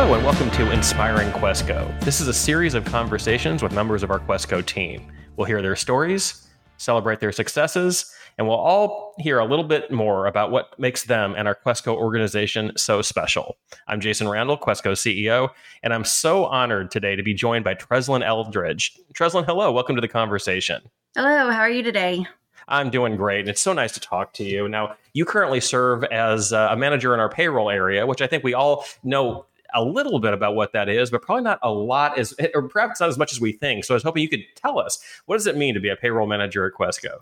Hello, 0.00 0.14
and 0.14 0.24
welcome 0.24 0.50
to 0.52 0.70
Inspiring 0.70 1.28
Questco. 1.28 2.00
This 2.00 2.22
is 2.22 2.28
a 2.28 2.32
series 2.32 2.72
of 2.72 2.86
conversations 2.86 3.62
with 3.62 3.72
members 3.72 4.02
of 4.02 4.10
our 4.10 4.18
Questco 4.18 4.64
team. 4.64 5.12
We'll 5.36 5.44
hear 5.44 5.60
their 5.60 5.76
stories, 5.76 6.48
celebrate 6.78 7.20
their 7.20 7.32
successes, 7.32 8.10
and 8.38 8.48
we'll 8.48 8.56
all 8.56 9.12
hear 9.18 9.40
a 9.40 9.44
little 9.44 9.66
bit 9.66 9.92
more 9.92 10.24
about 10.24 10.52
what 10.52 10.76
makes 10.78 11.04
them 11.04 11.34
and 11.36 11.46
our 11.46 11.54
Questco 11.54 11.94
organization 11.94 12.72
so 12.78 13.02
special. 13.02 13.58
I'm 13.88 14.00
Jason 14.00 14.26
Randall, 14.26 14.56
Questco 14.56 14.92
CEO, 14.92 15.50
and 15.82 15.92
I'm 15.92 16.06
so 16.06 16.46
honored 16.46 16.90
today 16.90 17.14
to 17.14 17.22
be 17.22 17.34
joined 17.34 17.66
by 17.66 17.74
Trezlynn 17.74 18.24
Eldridge. 18.24 18.96
Trezlynn, 19.12 19.44
hello, 19.44 19.70
welcome 19.70 19.96
to 19.96 20.00
the 20.00 20.08
conversation. 20.08 20.80
Hello, 21.14 21.50
how 21.50 21.60
are 21.60 21.70
you 21.70 21.82
today? 21.82 22.26
I'm 22.68 22.88
doing 22.88 23.16
great, 23.16 23.40
and 23.40 23.48
it's 23.50 23.60
so 23.60 23.74
nice 23.74 23.92
to 23.92 24.00
talk 24.00 24.32
to 24.34 24.44
you. 24.44 24.66
Now, 24.66 24.96
you 25.12 25.26
currently 25.26 25.60
serve 25.60 26.04
as 26.04 26.54
uh, 26.54 26.68
a 26.70 26.76
manager 26.76 27.12
in 27.12 27.20
our 27.20 27.28
payroll 27.28 27.68
area, 27.68 28.06
which 28.06 28.22
I 28.22 28.26
think 28.26 28.44
we 28.44 28.54
all 28.54 28.86
know 29.02 29.44
a 29.74 29.82
little 29.82 30.20
bit 30.20 30.32
about 30.32 30.54
what 30.54 30.72
that 30.72 30.88
is, 30.88 31.10
but 31.10 31.22
probably 31.22 31.44
not 31.44 31.58
a 31.62 31.70
lot 31.70 32.18
as, 32.18 32.34
or 32.54 32.68
perhaps 32.68 33.00
not 33.00 33.08
as 33.08 33.18
much 33.18 33.32
as 33.32 33.40
we 33.40 33.52
think. 33.52 33.84
So 33.84 33.94
I 33.94 33.96
was 33.96 34.02
hoping 34.02 34.22
you 34.22 34.28
could 34.28 34.44
tell 34.56 34.78
us 34.78 34.98
what 35.26 35.36
does 35.36 35.46
it 35.46 35.56
mean 35.56 35.74
to 35.74 35.80
be 35.80 35.88
a 35.88 35.96
payroll 35.96 36.26
manager 36.26 36.66
at 36.66 36.72
Questco? 36.72 37.20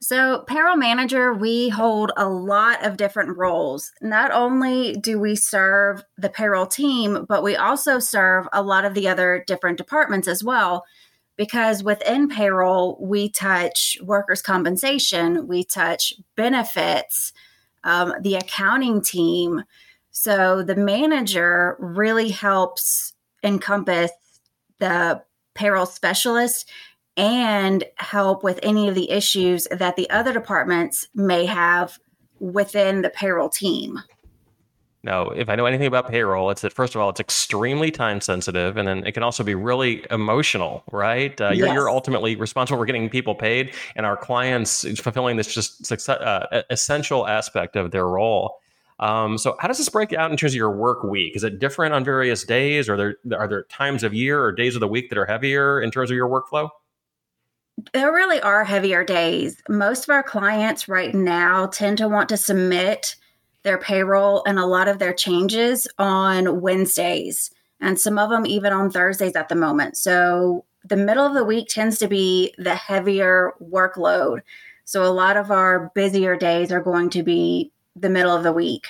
So, 0.00 0.44
payroll 0.46 0.76
manager, 0.76 1.32
we 1.32 1.70
hold 1.70 2.12
a 2.18 2.28
lot 2.28 2.84
of 2.84 2.98
different 2.98 3.38
roles. 3.38 3.92
Not 4.02 4.30
only 4.30 4.92
do 4.92 5.18
we 5.18 5.34
serve 5.36 6.04
the 6.18 6.28
payroll 6.28 6.66
team, 6.66 7.24
but 7.26 7.42
we 7.42 7.56
also 7.56 7.98
serve 7.98 8.46
a 8.52 8.62
lot 8.62 8.84
of 8.84 8.92
the 8.92 9.08
other 9.08 9.42
different 9.46 9.78
departments 9.78 10.28
as 10.28 10.44
well. 10.44 10.84
Because 11.36 11.82
within 11.82 12.28
payroll, 12.28 12.98
we 13.00 13.30
touch 13.30 13.96
workers' 14.02 14.42
compensation, 14.42 15.46
we 15.46 15.64
touch 15.64 16.12
benefits, 16.34 17.32
um, 17.84 18.12
the 18.20 18.34
accounting 18.34 19.00
team, 19.00 19.62
so 20.18 20.62
the 20.62 20.74
manager 20.74 21.76
really 21.78 22.30
helps 22.30 23.12
encompass 23.44 24.10
the 24.78 25.22
payroll 25.54 25.84
specialist 25.84 26.70
and 27.18 27.84
help 27.96 28.42
with 28.42 28.58
any 28.62 28.88
of 28.88 28.94
the 28.94 29.10
issues 29.10 29.68
that 29.70 29.96
the 29.96 30.08
other 30.08 30.32
departments 30.32 31.06
may 31.14 31.44
have 31.44 31.98
within 32.40 33.02
the 33.02 33.10
payroll 33.10 33.50
team. 33.50 33.98
Now, 35.02 35.28
if 35.28 35.50
I 35.50 35.54
know 35.54 35.66
anything 35.66 35.86
about 35.86 36.08
payroll, 36.08 36.48
it's 36.48 36.62
that 36.62 36.72
first 36.72 36.94
of 36.94 37.02
all, 37.02 37.10
it's 37.10 37.20
extremely 37.20 37.90
time 37.90 38.22
sensitive, 38.22 38.78
and 38.78 38.88
then 38.88 39.06
it 39.06 39.12
can 39.12 39.22
also 39.22 39.44
be 39.44 39.54
really 39.54 40.02
emotional, 40.10 40.82
right? 40.92 41.38
Uh, 41.38 41.50
you're, 41.50 41.68
you're, 41.74 41.90
ultimately 41.90 42.36
responsible 42.36 42.78
for 42.78 42.86
getting 42.86 43.10
people 43.10 43.34
paid, 43.34 43.74
and 43.94 44.06
our 44.06 44.16
clients 44.16 44.86
fulfilling 44.98 45.36
this 45.36 45.52
just 45.52 45.84
success, 45.84 46.18
uh, 46.18 46.62
essential 46.70 47.26
aspect 47.28 47.76
of 47.76 47.90
their 47.90 48.08
role. 48.08 48.58
Um, 48.98 49.36
so 49.36 49.56
how 49.60 49.68
does 49.68 49.78
this 49.78 49.88
break 49.88 50.12
out 50.12 50.30
in 50.30 50.36
terms 50.36 50.52
of 50.52 50.56
your 50.56 50.70
work 50.70 51.02
week? 51.04 51.36
Is 51.36 51.44
it 51.44 51.58
different 51.58 51.94
on 51.94 52.04
various 52.04 52.44
days? 52.44 52.88
Or 52.88 52.96
there 52.96 53.38
are 53.38 53.46
there 53.46 53.64
times 53.64 54.02
of 54.02 54.14
year 54.14 54.42
or 54.42 54.52
days 54.52 54.74
of 54.74 54.80
the 54.80 54.88
week 54.88 55.10
that 55.10 55.18
are 55.18 55.26
heavier 55.26 55.80
in 55.80 55.90
terms 55.90 56.10
of 56.10 56.16
your 56.16 56.28
workflow? 56.28 56.70
There 57.92 58.12
really 58.12 58.40
are 58.40 58.64
heavier 58.64 59.04
days. 59.04 59.62
Most 59.68 60.04
of 60.04 60.10
our 60.10 60.22
clients 60.22 60.88
right 60.88 61.14
now 61.14 61.66
tend 61.66 61.98
to 61.98 62.08
want 62.08 62.30
to 62.30 62.36
submit 62.38 63.16
their 63.64 63.76
payroll 63.76 64.42
and 64.46 64.58
a 64.58 64.64
lot 64.64 64.88
of 64.88 64.98
their 64.98 65.12
changes 65.12 65.86
on 65.98 66.60
Wednesdays, 66.60 67.50
and 67.80 68.00
some 68.00 68.18
of 68.18 68.30
them 68.30 68.46
even 68.46 68.72
on 68.72 68.90
Thursdays 68.90 69.36
at 69.36 69.48
the 69.48 69.54
moment. 69.54 69.96
So 69.96 70.64
the 70.84 70.96
middle 70.96 71.26
of 71.26 71.34
the 71.34 71.44
week 71.44 71.68
tends 71.68 71.98
to 71.98 72.08
be 72.08 72.54
the 72.56 72.76
heavier 72.76 73.52
workload. 73.60 74.40
So 74.84 75.02
a 75.02 75.12
lot 75.12 75.36
of 75.36 75.50
our 75.50 75.90
busier 75.94 76.36
days 76.36 76.70
are 76.70 76.80
going 76.80 77.10
to 77.10 77.22
be 77.22 77.72
the 77.98 78.10
middle 78.10 78.34
of 78.34 78.42
the 78.42 78.52
week. 78.52 78.88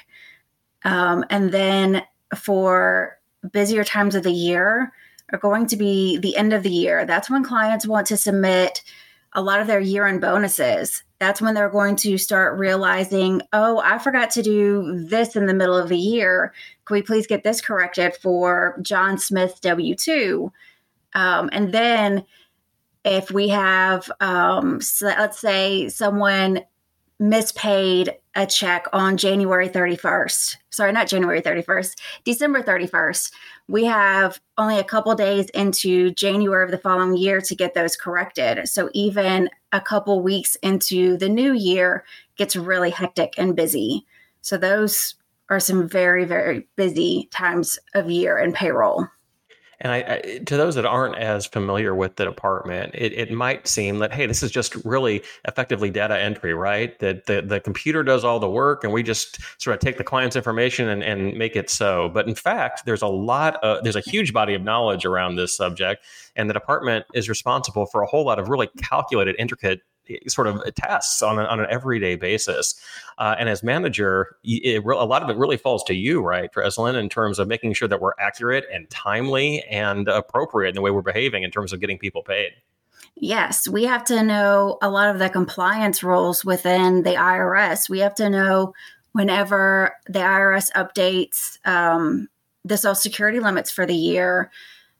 Um, 0.84 1.24
and 1.30 1.52
then 1.52 2.02
for 2.36 3.18
busier 3.52 3.84
times 3.84 4.14
of 4.14 4.22
the 4.22 4.32
year 4.32 4.92
are 5.32 5.38
going 5.38 5.66
to 5.66 5.76
be 5.76 6.18
the 6.18 6.36
end 6.36 6.52
of 6.52 6.62
the 6.62 6.70
year. 6.70 7.04
That's 7.04 7.30
when 7.30 7.44
clients 7.44 7.86
want 7.86 8.06
to 8.08 8.16
submit 8.16 8.82
a 9.32 9.42
lot 9.42 9.60
of 9.60 9.66
their 9.66 9.80
year 9.80 10.06
end 10.06 10.20
bonuses. 10.20 11.02
That's 11.18 11.40
when 11.40 11.54
they're 11.54 11.70
going 11.70 11.96
to 11.96 12.18
start 12.18 12.58
realizing, 12.58 13.42
oh, 13.52 13.80
I 13.84 13.98
forgot 13.98 14.30
to 14.32 14.42
do 14.42 15.04
this 15.04 15.36
in 15.36 15.46
the 15.46 15.54
middle 15.54 15.76
of 15.76 15.88
the 15.88 15.98
year. 15.98 16.52
Can 16.84 16.94
we 16.94 17.02
please 17.02 17.26
get 17.26 17.42
this 17.42 17.60
corrected 17.60 18.14
for 18.16 18.78
John 18.82 19.18
Smith 19.18 19.60
W 19.62 19.94
2? 19.94 20.52
Um, 21.14 21.48
and 21.52 21.72
then 21.72 22.24
if 23.04 23.30
we 23.30 23.48
have, 23.48 24.10
um, 24.20 24.80
so 24.80 25.06
let's 25.06 25.38
say 25.38 25.88
someone 25.88 26.60
mispaid 27.20 28.14
a 28.34 28.46
check 28.46 28.86
on 28.92 29.16
January 29.16 29.68
31st. 29.68 30.56
Sorry, 30.70 30.92
not 30.92 31.08
January 31.08 31.40
31st, 31.40 31.94
December 32.24 32.62
31st. 32.62 33.32
We 33.68 33.84
have 33.86 34.40
only 34.58 34.78
a 34.78 34.84
couple 34.84 35.14
days 35.14 35.48
into 35.50 36.10
January 36.10 36.64
of 36.64 36.70
the 36.70 36.78
following 36.78 37.16
year 37.16 37.40
to 37.40 37.54
get 37.54 37.74
those 37.74 37.96
corrected. 37.96 38.68
So 38.68 38.90
even 38.92 39.48
a 39.72 39.80
couple 39.80 40.22
weeks 40.22 40.56
into 40.56 41.16
the 41.16 41.28
new 41.28 41.54
year 41.54 42.04
gets 42.36 42.56
really 42.56 42.90
hectic 42.90 43.32
and 43.38 43.56
busy. 43.56 44.06
So 44.42 44.58
those 44.58 45.14
are 45.48 45.60
some 45.60 45.88
very, 45.88 46.24
very 46.24 46.68
busy 46.76 47.28
times 47.32 47.78
of 47.94 48.10
year 48.10 48.38
in 48.38 48.52
payroll. 48.52 49.06
And 49.80 49.92
I, 49.92 49.96
I, 49.98 50.38
to 50.46 50.56
those 50.56 50.74
that 50.76 50.86
aren't 50.86 51.16
as 51.16 51.46
familiar 51.46 51.94
with 51.94 52.16
the 52.16 52.24
department, 52.24 52.94
it, 52.94 53.12
it 53.12 53.30
might 53.30 53.68
seem 53.68 53.98
that 53.98 54.12
hey, 54.12 54.26
this 54.26 54.42
is 54.42 54.50
just 54.50 54.74
really 54.84 55.22
effectively 55.46 55.90
data 55.90 56.18
entry, 56.18 56.54
right? 56.54 56.98
That 56.98 57.26
the, 57.26 57.42
the 57.42 57.60
computer 57.60 58.02
does 58.02 58.24
all 58.24 58.40
the 58.40 58.48
work, 58.48 58.84
and 58.84 58.92
we 58.92 59.02
just 59.02 59.38
sort 59.60 59.74
of 59.74 59.80
take 59.80 59.98
the 59.98 60.04
client's 60.04 60.36
information 60.36 60.88
and, 60.88 61.02
and 61.02 61.36
make 61.36 61.56
it 61.56 61.68
so. 61.68 62.08
But 62.08 62.26
in 62.26 62.34
fact, 62.34 62.86
there's 62.86 63.02
a 63.02 63.06
lot, 63.06 63.56
of, 63.62 63.82
there's 63.84 63.96
a 63.96 64.00
huge 64.00 64.32
body 64.32 64.54
of 64.54 64.62
knowledge 64.62 65.04
around 65.04 65.36
this 65.36 65.56
subject, 65.56 66.04
and 66.34 66.48
the 66.48 66.54
department 66.54 67.06
is 67.14 67.28
responsible 67.28 67.86
for 67.86 68.02
a 68.02 68.06
whole 68.06 68.24
lot 68.24 68.38
of 68.38 68.48
really 68.48 68.68
calculated, 68.82 69.36
intricate 69.38 69.80
sort 70.28 70.46
of 70.46 70.62
tests 70.74 71.22
on, 71.22 71.38
a, 71.38 71.44
on 71.44 71.60
an 71.60 71.66
everyday 71.70 72.16
basis. 72.16 72.74
Uh, 73.18 73.34
and 73.38 73.48
as 73.48 73.62
manager, 73.62 74.36
it, 74.44 74.84
a 74.84 75.04
lot 75.04 75.22
of 75.22 75.30
it 75.30 75.36
really 75.36 75.56
falls 75.56 75.82
to 75.84 75.94
you, 75.94 76.20
right, 76.20 76.52
Trezlynn, 76.52 76.98
in 76.98 77.08
terms 77.08 77.38
of 77.38 77.48
making 77.48 77.72
sure 77.74 77.88
that 77.88 78.00
we're 78.00 78.12
accurate 78.18 78.64
and 78.72 78.88
timely 78.90 79.62
and 79.64 80.08
appropriate 80.08 80.70
in 80.70 80.74
the 80.74 80.82
way 80.82 80.90
we're 80.90 81.02
behaving 81.02 81.42
in 81.42 81.50
terms 81.50 81.72
of 81.72 81.80
getting 81.80 81.98
people 81.98 82.22
paid. 82.22 82.52
Yes, 83.18 83.66
we 83.66 83.84
have 83.84 84.04
to 84.04 84.22
know 84.22 84.78
a 84.82 84.90
lot 84.90 85.08
of 85.08 85.18
the 85.18 85.30
compliance 85.30 86.02
rules 86.02 86.44
within 86.44 87.02
the 87.02 87.14
IRS. 87.14 87.88
We 87.88 88.00
have 88.00 88.14
to 88.16 88.28
know 88.28 88.74
whenever 89.12 89.94
the 90.06 90.18
IRS 90.18 90.70
updates 90.72 91.58
um, 91.66 92.28
the 92.66 92.76
Social 92.76 92.94
Security 92.94 93.40
limits 93.40 93.70
for 93.70 93.86
the 93.86 93.94
year, 93.94 94.50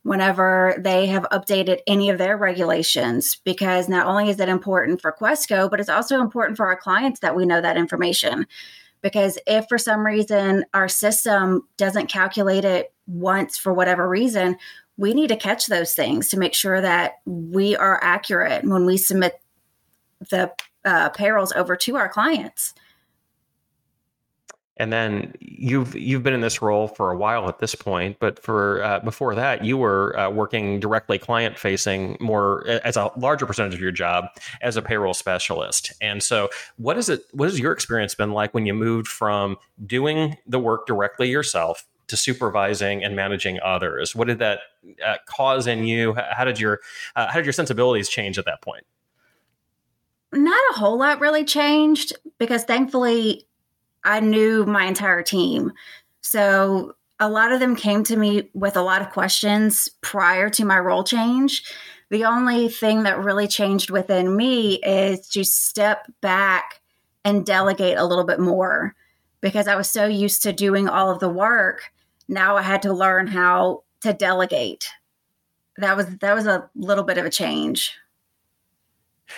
whenever 0.06 0.76
they 0.78 1.06
have 1.06 1.26
updated 1.32 1.80
any 1.88 2.08
of 2.08 2.16
their 2.16 2.36
regulations 2.36 3.40
because 3.44 3.88
not 3.88 4.06
only 4.06 4.30
is 4.30 4.38
it 4.38 4.48
important 4.48 5.00
for 5.02 5.10
Questco, 5.10 5.68
but 5.68 5.80
it's 5.80 5.88
also 5.88 6.20
important 6.20 6.56
for 6.56 6.66
our 6.66 6.76
clients 6.76 7.18
that 7.18 7.34
we 7.34 7.44
know 7.44 7.60
that 7.60 7.76
information. 7.76 8.46
Because 9.02 9.36
if 9.48 9.66
for 9.68 9.78
some 9.78 10.06
reason 10.06 10.64
our 10.74 10.88
system 10.88 11.66
doesn't 11.76 12.06
calculate 12.06 12.64
it 12.64 12.92
once 13.08 13.58
for 13.58 13.74
whatever 13.74 14.08
reason, 14.08 14.56
we 14.96 15.12
need 15.12 15.28
to 15.28 15.36
catch 15.36 15.66
those 15.66 15.92
things 15.92 16.28
to 16.28 16.38
make 16.38 16.54
sure 16.54 16.80
that 16.80 17.14
we 17.24 17.74
are 17.74 17.98
accurate 18.00 18.64
when 18.64 18.86
we 18.86 18.96
submit 18.96 19.40
the 20.30 20.52
uh, 20.84 21.08
payrolls 21.08 21.52
over 21.52 21.74
to 21.74 21.96
our 21.96 22.08
clients. 22.08 22.74
And 24.78 24.92
then 24.92 25.32
you've 25.40 25.94
you've 25.94 26.22
been 26.22 26.34
in 26.34 26.42
this 26.42 26.60
role 26.60 26.86
for 26.86 27.10
a 27.10 27.16
while 27.16 27.48
at 27.48 27.60
this 27.60 27.74
point, 27.74 28.18
but 28.20 28.42
for 28.42 28.82
uh, 28.82 29.00
before 29.00 29.34
that, 29.34 29.64
you 29.64 29.78
were 29.78 30.18
uh, 30.18 30.28
working 30.28 30.80
directly 30.80 31.18
client 31.18 31.58
facing 31.58 32.18
more 32.20 32.66
as 32.68 32.96
a 32.96 33.10
larger 33.16 33.46
percentage 33.46 33.74
of 33.74 33.80
your 33.80 33.90
job 33.90 34.26
as 34.60 34.76
a 34.76 34.82
payroll 34.82 35.14
specialist. 35.14 35.92
And 36.02 36.22
so, 36.22 36.50
what 36.76 36.98
is 36.98 37.08
it? 37.08 37.22
What 37.32 37.48
has 37.48 37.58
your 37.58 37.72
experience 37.72 38.14
been 38.14 38.32
like 38.32 38.52
when 38.52 38.66
you 38.66 38.74
moved 38.74 39.08
from 39.08 39.56
doing 39.86 40.36
the 40.46 40.58
work 40.58 40.86
directly 40.86 41.30
yourself 41.30 41.86
to 42.08 42.16
supervising 42.16 43.02
and 43.02 43.16
managing 43.16 43.58
others? 43.64 44.14
What 44.14 44.28
did 44.28 44.40
that 44.40 44.60
uh, 45.04 45.16
cause 45.24 45.66
in 45.66 45.84
you? 45.84 46.14
How 46.14 46.44
did 46.44 46.60
your 46.60 46.80
uh, 47.14 47.28
how 47.28 47.36
did 47.36 47.46
your 47.46 47.54
sensibilities 47.54 48.10
change 48.10 48.38
at 48.38 48.44
that 48.44 48.60
point? 48.60 48.84
Not 50.32 50.60
a 50.72 50.74
whole 50.74 50.98
lot 50.98 51.20
really 51.20 51.44
changed 51.44 52.12
because 52.38 52.64
thankfully 52.64 53.46
I 54.06 54.20
knew 54.20 54.64
my 54.64 54.84
entire 54.84 55.22
team. 55.22 55.72
So 56.22 56.94
a 57.18 57.28
lot 57.28 57.52
of 57.52 57.60
them 57.60 57.76
came 57.76 58.04
to 58.04 58.16
me 58.16 58.50
with 58.54 58.76
a 58.76 58.82
lot 58.82 59.02
of 59.02 59.10
questions 59.10 59.88
prior 60.00 60.48
to 60.50 60.64
my 60.64 60.78
role 60.78 61.04
change. 61.04 61.64
The 62.10 62.24
only 62.24 62.68
thing 62.68 63.02
that 63.02 63.18
really 63.18 63.48
changed 63.48 63.90
within 63.90 64.36
me 64.36 64.76
is 64.76 65.28
to 65.30 65.44
step 65.44 66.06
back 66.20 66.80
and 67.24 67.44
delegate 67.44 67.98
a 67.98 68.06
little 68.06 68.24
bit 68.24 68.38
more 68.38 68.94
because 69.40 69.66
I 69.66 69.74
was 69.74 69.90
so 69.90 70.06
used 70.06 70.42
to 70.44 70.52
doing 70.52 70.88
all 70.88 71.10
of 71.10 71.18
the 71.18 71.28
work. 71.28 71.90
Now 72.28 72.56
I 72.56 72.62
had 72.62 72.82
to 72.82 72.92
learn 72.92 73.26
how 73.26 73.82
to 74.02 74.12
delegate. 74.12 74.88
That 75.78 75.96
was 75.96 76.06
that 76.18 76.34
was 76.34 76.46
a 76.46 76.70
little 76.76 77.04
bit 77.04 77.18
of 77.18 77.24
a 77.24 77.30
change 77.30 77.98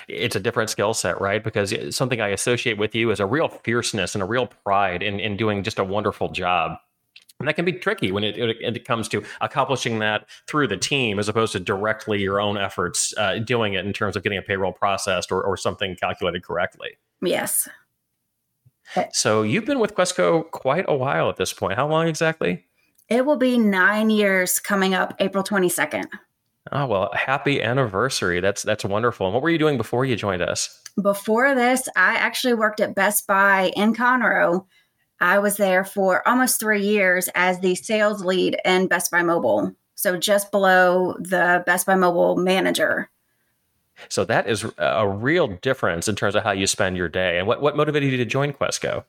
it's 0.08 0.37
a 0.37 0.40
different 0.40 0.70
skill 0.70 0.94
set, 0.94 1.20
right? 1.20 1.43
Because 1.43 1.75
something 1.94 2.20
I 2.20 2.29
associate 2.29 2.79
with 2.79 2.94
you 2.94 3.11
is 3.11 3.20
a 3.20 3.26
real 3.26 3.49
fierceness 3.49 4.14
and 4.14 4.23
a 4.23 4.26
real 4.26 4.46
pride 4.64 5.02
in, 5.02 5.20
in 5.20 5.37
doing 5.37 5.62
just 5.62 5.79
a 5.79 5.85
wonderful 5.85 6.31
job. 6.31 6.79
And 7.40 7.46
that 7.46 7.55
can 7.55 7.64
be 7.64 7.73
tricky 7.73 8.11
when 8.11 8.25
it, 8.25 8.37
it, 8.37 8.56
it, 8.61 8.85
comes 8.85 9.06
to 9.08 9.23
accomplishing 9.40 10.00
that 10.00 10.29
through 10.49 10.67
the 10.67 10.76
team 10.76 11.20
as 11.20 11.29
opposed 11.29 11.52
to 11.52 11.61
directly 11.61 12.20
your 12.20 12.40
own 12.40 12.58
efforts 12.58 13.14
uh, 13.17 13.38
doing 13.38 13.75
it 13.75 13.87
in 13.87 13.93
terms 13.93 14.17
of 14.17 14.25
getting 14.25 14.38
a 14.38 14.43
payroll 14.43 14.73
processed 14.73 15.31
or, 15.31 15.40
or 15.43 15.56
something 15.56 15.94
calculated 15.94 16.43
correctly. 16.43 16.99
Yes. 17.23 17.69
So 19.12 19.43
you've 19.43 19.67
been 19.67 19.79
with 19.79 19.94
Questco 19.94 20.50
quite 20.50 20.87
a 20.88 20.96
while 20.96 21.29
at 21.29 21.37
this 21.37 21.52
point. 21.52 21.76
How 21.76 21.87
long 21.87 22.08
exactly? 22.08 22.64
It 23.08 23.25
will 23.25 23.37
be 23.37 23.56
nine 23.56 24.11
years 24.11 24.58
coming 24.58 24.94
up 24.94 25.14
April 25.20 25.44
22nd. 25.44 26.06
Oh 26.73 26.87
well, 26.87 27.11
happy 27.15 27.62
anniversary. 27.62 28.41
That's 28.41 28.62
that's 28.62 28.85
wonderful. 28.85 29.26
And 29.26 29.35
what 29.35 29.43
were 29.43 29.50
you 29.50 29.59
doing 29.59 29.76
before 29.76 30.05
you 30.05 30.17
joined 30.17 30.43
us? 30.43 30.82
Before 31.00 31.55
this, 31.55 31.88
I 31.97 32.15
actually 32.15 32.55
worked 32.55 32.81
at 32.81 32.94
Best 32.94 33.26
Buy 33.26 33.73
in 33.76 33.94
Conroe. 33.94 34.67
I 35.20 35.38
was 35.38 35.56
there 35.56 35.85
for 35.85 36.26
almost 36.29 36.61
three 36.61 36.87
years 36.87 37.29
as 37.35 37.61
the 37.61 37.75
sales 37.75 38.25
lead 38.25 38.59
in 38.65 38.87
Best 38.87 39.11
Buy 39.11 39.23
Mobile. 39.23 39.75
So 39.94 40.17
just 40.17 40.50
below 40.50 41.17
the 41.19 41.62
Best 41.67 41.87
Buy 41.87 41.97
Mobile 41.97 42.37
manager. 42.37 43.11
So 44.09 44.25
that 44.26 44.49
is 44.49 44.65
a 44.79 45.09
real 45.09 45.49
difference 45.49 46.06
in 46.06 46.15
terms 46.15 46.37
of 46.37 46.44
how 46.44 46.53
you 46.53 46.69
spend 46.69 46.97
your 46.97 47.09
day. 47.09 47.38
And 47.38 47.49
what, 47.49 47.61
what 47.61 47.76
motivated 47.76 48.12
you 48.12 48.17
to 48.19 48.25
join 48.25 48.53
Questco? 48.53 49.05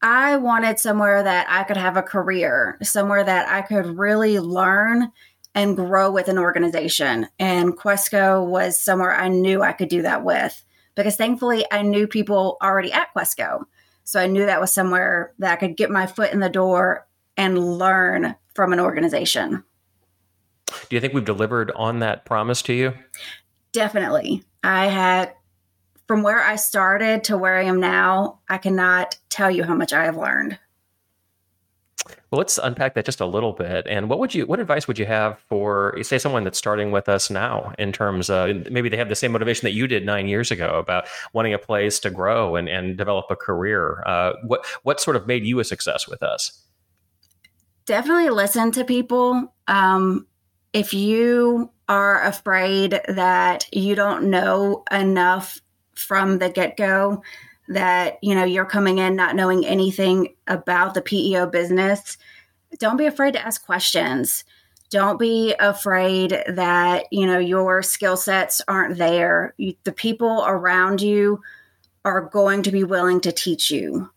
I 0.00 0.36
wanted 0.36 0.78
somewhere 0.78 1.24
that 1.24 1.46
I 1.48 1.64
could 1.64 1.76
have 1.76 1.96
a 1.96 2.02
career, 2.02 2.78
somewhere 2.82 3.24
that 3.24 3.48
I 3.48 3.62
could 3.62 3.98
really 3.98 4.38
learn 4.38 5.10
and 5.58 5.74
grow 5.74 6.08
with 6.08 6.28
an 6.28 6.38
organization. 6.38 7.26
And 7.40 7.76
Questco 7.76 8.46
was 8.46 8.80
somewhere 8.80 9.12
I 9.12 9.26
knew 9.26 9.60
I 9.60 9.72
could 9.72 9.88
do 9.88 10.02
that 10.02 10.22
with 10.22 10.64
because 10.94 11.16
thankfully 11.16 11.66
I 11.72 11.82
knew 11.82 12.06
people 12.06 12.58
already 12.62 12.92
at 12.92 13.12
Questco. 13.12 13.64
So 14.04 14.20
I 14.20 14.28
knew 14.28 14.46
that 14.46 14.60
was 14.60 14.72
somewhere 14.72 15.34
that 15.40 15.52
I 15.52 15.56
could 15.56 15.76
get 15.76 15.90
my 15.90 16.06
foot 16.06 16.32
in 16.32 16.38
the 16.38 16.48
door 16.48 17.08
and 17.36 17.76
learn 17.76 18.36
from 18.54 18.72
an 18.72 18.78
organization. 18.78 19.64
Do 20.88 20.94
you 20.94 21.00
think 21.00 21.12
we've 21.12 21.24
delivered 21.24 21.72
on 21.72 21.98
that 21.98 22.24
promise 22.24 22.62
to 22.62 22.72
you? 22.72 22.94
Definitely. 23.72 24.44
I 24.62 24.86
had, 24.86 25.32
from 26.06 26.22
where 26.22 26.40
I 26.40 26.54
started 26.54 27.24
to 27.24 27.36
where 27.36 27.56
I 27.56 27.64
am 27.64 27.80
now, 27.80 28.38
I 28.48 28.58
cannot 28.58 29.18
tell 29.28 29.50
you 29.50 29.64
how 29.64 29.74
much 29.74 29.92
I 29.92 30.04
have 30.04 30.16
learned. 30.16 30.56
Well, 32.30 32.38
let's 32.38 32.58
unpack 32.58 32.94
that 32.94 33.04
just 33.04 33.20
a 33.20 33.26
little 33.26 33.52
bit. 33.52 33.86
And 33.88 34.08
what 34.08 34.18
would 34.18 34.34
you, 34.34 34.46
what 34.46 34.60
advice 34.60 34.86
would 34.86 34.98
you 34.98 35.06
have 35.06 35.38
for, 35.48 35.96
say, 36.02 36.18
someone 36.18 36.44
that's 36.44 36.58
starting 36.58 36.90
with 36.90 37.08
us 37.08 37.30
now 37.30 37.72
in 37.78 37.92
terms 37.92 38.28
of 38.28 38.70
maybe 38.70 38.88
they 38.88 38.96
have 38.96 39.08
the 39.08 39.14
same 39.14 39.32
motivation 39.32 39.66
that 39.66 39.72
you 39.72 39.86
did 39.86 40.04
nine 40.04 40.28
years 40.28 40.50
ago 40.50 40.78
about 40.78 41.06
wanting 41.32 41.54
a 41.54 41.58
place 41.58 41.98
to 42.00 42.10
grow 42.10 42.56
and, 42.56 42.68
and 42.68 42.98
develop 42.98 43.26
a 43.30 43.36
career? 43.36 44.02
Uh, 44.06 44.32
what, 44.44 44.66
what 44.82 45.00
sort 45.00 45.16
of 45.16 45.26
made 45.26 45.44
you 45.44 45.58
a 45.58 45.64
success 45.64 46.06
with 46.06 46.22
us? 46.22 46.62
Definitely 47.86 48.30
listen 48.30 48.72
to 48.72 48.84
people. 48.84 49.54
Um, 49.66 50.26
if 50.72 50.92
you 50.92 51.70
are 51.88 52.22
afraid 52.22 53.00
that 53.08 53.66
you 53.72 53.94
don't 53.94 54.24
know 54.24 54.84
enough 54.90 55.60
from 55.94 56.38
the 56.38 56.50
get 56.50 56.76
go, 56.76 57.22
that 57.68 58.18
you 58.22 58.34
know 58.34 58.44
you're 58.44 58.64
coming 58.64 58.98
in 58.98 59.16
not 59.16 59.36
knowing 59.36 59.64
anything 59.64 60.34
about 60.46 60.94
the 60.94 61.02
PEO 61.02 61.46
business, 61.46 62.18
don't 62.78 62.96
be 62.96 63.06
afraid 63.06 63.34
to 63.34 63.44
ask 63.44 63.64
questions. 63.64 64.44
Don't 64.90 65.18
be 65.18 65.54
afraid 65.60 66.42
that 66.48 67.04
you 67.10 67.26
know 67.26 67.38
your 67.38 67.82
skill 67.82 68.16
sets 68.16 68.60
aren't 68.68 68.98
there. 68.98 69.54
You, 69.58 69.74
the 69.84 69.92
people 69.92 70.44
around 70.46 71.00
you 71.00 71.40
are 72.04 72.22
going 72.22 72.62
to 72.62 72.72
be 72.72 72.84
willing 72.84 73.20
to 73.20 73.32
teach 73.32 73.70
you. 73.70 74.10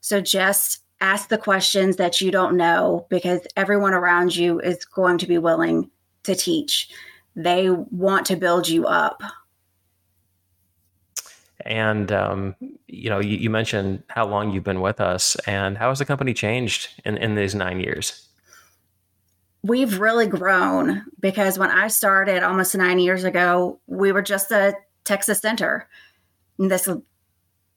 So 0.00 0.20
just 0.20 0.82
ask 1.00 1.28
the 1.28 1.38
questions 1.38 1.96
that 1.96 2.20
you 2.20 2.30
don't 2.30 2.56
know 2.56 3.06
because 3.08 3.40
everyone 3.56 3.94
around 3.94 4.34
you 4.34 4.60
is 4.60 4.84
going 4.84 5.18
to 5.18 5.26
be 5.26 5.38
willing 5.38 5.90
to 6.24 6.34
teach. 6.34 6.90
They 7.36 7.70
want 7.70 8.26
to 8.26 8.36
build 8.36 8.68
you 8.68 8.86
up. 8.86 9.22
And 11.68 12.10
um, 12.10 12.56
you 12.86 13.10
know, 13.10 13.20
you, 13.20 13.36
you, 13.36 13.50
mentioned 13.50 14.02
how 14.08 14.26
long 14.26 14.52
you've 14.52 14.64
been 14.64 14.80
with 14.80 15.02
us, 15.02 15.36
and 15.46 15.76
how 15.76 15.90
has 15.90 15.98
the 15.98 16.06
company 16.06 16.32
changed 16.32 16.88
in, 17.04 17.18
in 17.18 17.34
these 17.34 17.54
nine 17.54 17.78
years? 17.78 18.26
We've 19.62 20.00
really 20.00 20.26
grown 20.26 21.04
because 21.20 21.58
when 21.58 21.70
I 21.70 21.88
started 21.88 22.42
almost 22.42 22.74
nine 22.74 22.98
years 22.98 23.24
ago, 23.24 23.80
we 23.86 24.12
were 24.12 24.22
just 24.22 24.50
a 24.50 24.76
Texas 25.04 25.40
Center. 25.40 25.86
This 26.58 26.88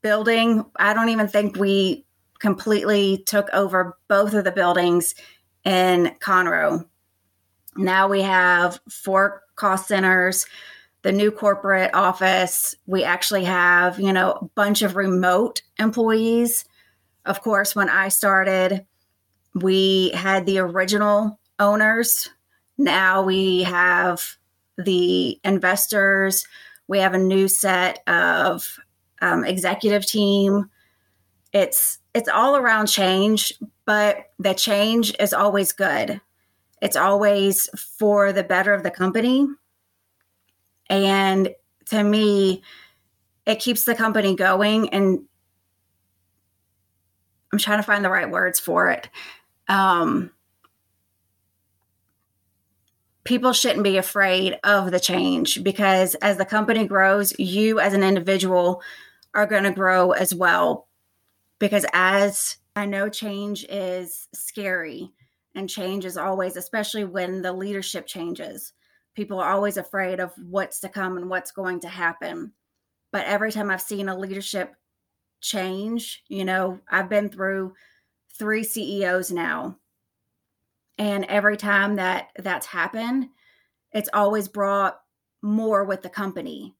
building, 0.01 0.63
I 0.77 0.93
don't 0.93 1.09
even 1.09 1.27
think 1.27 1.57
we 1.57 2.05
completely 2.39 3.23
took 3.25 3.49
over 3.51 3.97
both 4.07 4.33
of 4.33 4.45
the 4.45 4.53
buildings 4.53 5.15
in 5.65 6.15
Conroe. 6.21 6.85
Now 7.75 8.07
we 8.07 8.21
have 8.21 8.79
four 8.89 9.43
cost 9.55 9.89
centers 9.89 10.45
the 11.03 11.11
new 11.11 11.31
corporate 11.31 11.91
office. 11.93 12.75
We 12.85 13.03
actually 13.03 13.45
have, 13.45 13.99
you 13.99 14.13
know, 14.13 14.31
a 14.33 14.45
bunch 14.55 14.81
of 14.81 14.95
remote 14.95 15.61
employees. 15.79 16.65
Of 17.25 17.41
course, 17.41 17.75
when 17.75 17.89
I 17.89 18.09
started, 18.09 18.85
we 19.55 20.11
had 20.11 20.45
the 20.45 20.59
original 20.59 21.39
owners. 21.59 22.29
Now 22.77 23.23
we 23.23 23.63
have 23.63 24.37
the 24.77 25.39
investors. 25.43 26.45
We 26.87 26.99
have 26.99 27.13
a 27.13 27.19
new 27.19 27.47
set 27.47 27.99
of 28.07 28.79
um, 29.21 29.43
executive 29.43 30.05
team. 30.05 30.69
It's 31.53 31.99
it's 32.13 32.29
all 32.29 32.57
around 32.57 32.87
change, 32.87 33.53
but 33.85 34.31
the 34.39 34.53
change 34.53 35.13
is 35.19 35.33
always 35.33 35.71
good. 35.73 36.19
It's 36.81 36.95
always 36.95 37.69
for 37.97 38.33
the 38.33 38.43
better 38.43 38.73
of 38.73 38.83
the 38.83 38.91
company 38.91 39.47
and 40.91 41.55
to 41.85 42.03
me, 42.03 42.61
it 43.45 43.59
keeps 43.59 43.85
the 43.85 43.95
company 43.95 44.35
going. 44.35 44.89
And 44.89 45.23
I'm 47.51 47.59
trying 47.59 47.79
to 47.79 47.83
find 47.83 48.03
the 48.03 48.09
right 48.09 48.29
words 48.29 48.59
for 48.59 48.91
it. 48.91 49.09
Um, 49.69 50.31
people 53.23 53.53
shouldn't 53.53 53.85
be 53.85 53.97
afraid 53.97 54.59
of 54.65 54.91
the 54.91 54.99
change 54.99 55.63
because 55.63 56.15
as 56.15 56.37
the 56.37 56.45
company 56.45 56.85
grows, 56.85 57.33
you 57.39 57.79
as 57.79 57.93
an 57.93 58.03
individual 58.03 58.81
are 59.33 59.45
going 59.45 59.63
to 59.63 59.71
grow 59.71 60.11
as 60.11 60.35
well. 60.35 60.89
Because 61.57 61.85
as 61.93 62.57
I 62.75 62.85
know, 62.85 63.07
change 63.07 63.65
is 63.69 64.27
scary 64.33 65.11
and 65.55 65.69
change 65.69 66.03
is 66.03 66.17
always, 66.17 66.57
especially 66.57 67.05
when 67.05 67.41
the 67.41 67.53
leadership 67.53 68.07
changes 68.07 68.73
people 69.15 69.39
are 69.39 69.51
always 69.51 69.77
afraid 69.77 70.19
of 70.19 70.31
what's 70.37 70.79
to 70.81 70.89
come 70.89 71.17
and 71.17 71.29
what's 71.29 71.51
going 71.51 71.79
to 71.81 71.89
happen. 71.89 72.53
But 73.11 73.25
every 73.25 73.51
time 73.51 73.69
I've 73.69 73.81
seen 73.81 74.09
a 74.09 74.17
leadership 74.17 74.73
change, 75.41 76.23
you 76.27 76.45
know, 76.45 76.79
I've 76.89 77.09
been 77.09 77.29
through 77.29 77.73
three 78.37 78.63
CEOs 78.63 79.31
now. 79.31 79.77
And 80.97 81.25
every 81.25 81.57
time 81.57 81.95
that 81.95 82.29
that's 82.37 82.67
happened, 82.67 83.29
it's 83.91 84.09
always 84.13 84.47
brought 84.47 84.99
more 85.41 85.83
with 85.83 86.01
the 86.03 86.09
company. 86.09 86.75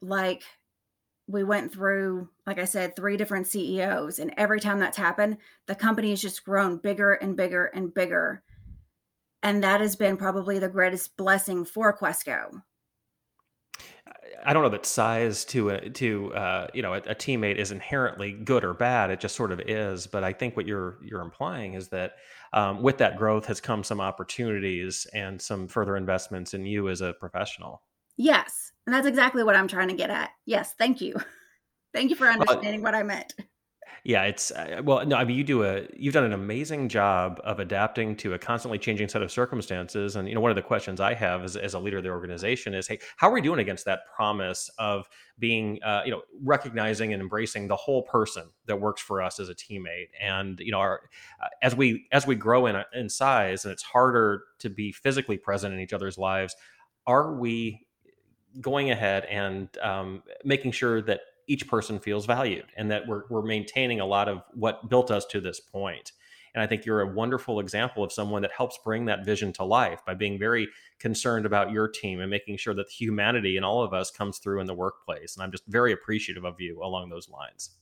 Like 0.00 0.44
we 1.26 1.42
went 1.42 1.72
through, 1.72 2.28
like 2.46 2.58
I 2.58 2.64
said, 2.64 2.94
three 2.94 3.16
different 3.16 3.48
CEOs. 3.48 4.18
And 4.18 4.32
every 4.36 4.60
time 4.60 4.78
that's 4.78 4.96
happened, 4.96 5.38
the 5.66 5.74
company 5.74 6.10
has 6.10 6.22
just 6.22 6.44
grown 6.44 6.76
bigger 6.76 7.14
and 7.14 7.36
bigger 7.36 7.66
and 7.66 7.92
bigger 7.92 8.42
and 9.46 9.62
that 9.62 9.80
has 9.80 9.94
been 9.94 10.16
probably 10.16 10.58
the 10.58 10.68
greatest 10.68 11.16
blessing 11.16 11.64
for 11.64 11.96
Questco. 11.96 12.62
I 14.44 14.52
don't 14.52 14.64
know 14.64 14.68
that 14.70 14.84
size 14.84 15.44
to 15.46 15.70
a, 15.70 15.88
to 15.90 16.34
uh, 16.34 16.66
you 16.74 16.82
know 16.82 16.94
a, 16.94 16.98
a, 16.98 17.14
teammate 17.14 17.56
is 17.56 17.70
inherently 17.70 18.32
good 18.32 18.64
or 18.64 18.74
bad. 18.74 19.10
It 19.10 19.20
just 19.20 19.36
sort 19.36 19.52
of 19.52 19.60
is. 19.60 20.08
But 20.08 20.24
I 20.24 20.32
think 20.32 20.56
what 20.56 20.66
you're 20.66 20.98
you're 21.00 21.20
implying 21.20 21.74
is 21.74 21.86
that 21.88 22.16
um, 22.52 22.82
with 22.82 22.98
that 22.98 23.16
growth 23.16 23.46
has 23.46 23.60
come 23.60 23.84
some 23.84 24.00
opportunities 24.00 25.06
and 25.14 25.40
some 25.40 25.68
further 25.68 25.96
investments 25.96 26.52
in 26.52 26.66
you 26.66 26.88
as 26.88 27.00
a 27.00 27.14
professional. 27.14 27.82
Yes, 28.16 28.72
and 28.86 28.94
that's 28.94 29.06
exactly 29.06 29.44
what 29.44 29.54
I'm 29.54 29.68
trying 29.68 29.88
to 29.88 29.94
get 29.94 30.10
at. 30.10 30.30
Yes, 30.44 30.74
thank 30.76 31.00
you, 31.00 31.14
thank 31.94 32.10
you 32.10 32.16
for 32.16 32.26
understanding 32.26 32.80
uh, 32.80 32.82
what 32.82 32.96
I 32.96 33.04
meant. 33.04 33.34
Yeah, 34.06 34.22
it's 34.22 34.52
uh, 34.52 34.82
well, 34.84 35.04
no, 35.04 35.16
I 35.16 35.24
mean, 35.24 35.36
you 35.36 35.42
do 35.42 35.64
a 35.64 35.84
you've 35.96 36.14
done 36.14 36.22
an 36.22 36.32
amazing 36.32 36.88
job 36.88 37.40
of 37.42 37.58
adapting 37.58 38.14
to 38.18 38.34
a 38.34 38.38
constantly 38.38 38.78
changing 38.78 39.08
set 39.08 39.20
of 39.20 39.32
circumstances. 39.32 40.14
And 40.14 40.28
you 40.28 40.34
know, 40.36 40.40
one 40.40 40.52
of 40.52 40.54
the 40.54 40.62
questions 40.62 41.00
I 41.00 41.12
have 41.14 41.42
as, 41.42 41.56
as 41.56 41.74
a 41.74 41.80
leader 41.80 41.96
of 41.98 42.04
the 42.04 42.10
organization 42.10 42.72
is, 42.72 42.86
hey, 42.86 43.00
how 43.16 43.28
are 43.28 43.32
we 43.32 43.40
doing 43.40 43.58
against 43.58 43.84
that 43.86 44.02
promise 44.14 44.70
of 44.78 45.08
being, 45.40 45.82
uh, 45.82 46.02
you 46.04 46.12
know, 46.12 46.22
recognizing 46.40 47.14
and 47.14 47.20
embracing 47.20 47.66
the 47.66 47.74
whole 47.74 48.02
person 48.04 48.44
that 48.66 48.80
works 48.80 49.02
for 49.02 49.20
us 49.20 49.40
as 49.40 49.48
a 49.48 49.56
teammate? 49.56 50.10
And 50.20 50.60
you 50.60 50.70
know, 50.70 50.78
our 50.78 51.00
uh, 51.42 51.48
as 51.62 51.74
we 51.74 52.06
as 52.12 52.28
we 52.28 52.36
grow 52.36 52.66
in 52.66 52.80
in 52.94 53.08
size, 53.08 53.64
and 53.64 53.72
it's 53.72 53.82
harder 53.82 54.44
to 54.60 54.70
be 54.70 54.92
physically 54.92 55.36
present 55.36 55.74
in 55.74 55.80
each 55.80 55.92
other's 55.92 56.16
lives, 56.16 56.54
are 57.08 57.34
we 57.34 57.88
going 58.60 58.90
ahead 58.92 59.24
and 59.24 59.68
um, 59.82 60.22
making 60.44 60.70
sure 60.70 61.02
that 61.02 61.20
each 61.46 61.68
person 61.68 61.98
feels 61.98 62.26
valued 62.26 62.66
and 62.76 62.90
that 62.90 63.06
we're, 63.06 63.22
we're 63.30 63.42
maintaining 63.42 64.00
a 64.00 64.06
lot 64.06 64.28
of 64.28 64.42
what 64.54 64.88
built 64.88 65.10
us 65.10 65.24
to 65.26 65.40
this 65.40 65.60
point. 65.60 66.12
And 66.54 66.62
I 66.62 66.66
think 66.66 66.86
you're 66.86 67.02
a 67.02 67.12
wonderful 67.12 67.60
example 67.60 68.02
of 68.02 68.10
someone 68.10 68.40
that 68.42 68.50
helps 68.50 68.78
bring 68.82 69.04
that 69.04 69.26
vision 69.26 69.52
to 69.54 69.64
life 69.64 70.00
by 70.06 70.14
being 70.14 70.38
very 70.38 70.68
concerned 70.98 71.44
about 71.44 71.70
your 71.70 71.86
team 71.86 72.20
and 72.20 72.30
making 72.30 72.56
sure 72.56 72.74
that 72.74 72.88
humanity 72.88 73.58
in 73.58 73.64
all 73.64 73.82
of 73.82 73.92
us 73.92 74.10
comes 74.10 74.38
through 74.38 74.60
in 74.60 74.66
the 74.66 74.74
workplace. 74.74 75.36
And 75.36 75.44
I'm 75.44 75.52
just 75.52 75.66
very 75.66 75.92
appreciative 75.92 76.44
of 76.44 76.58
you 76.58 76.82
along 76.82 77.10
those 77.10 77.28
lines. 77.28 77.72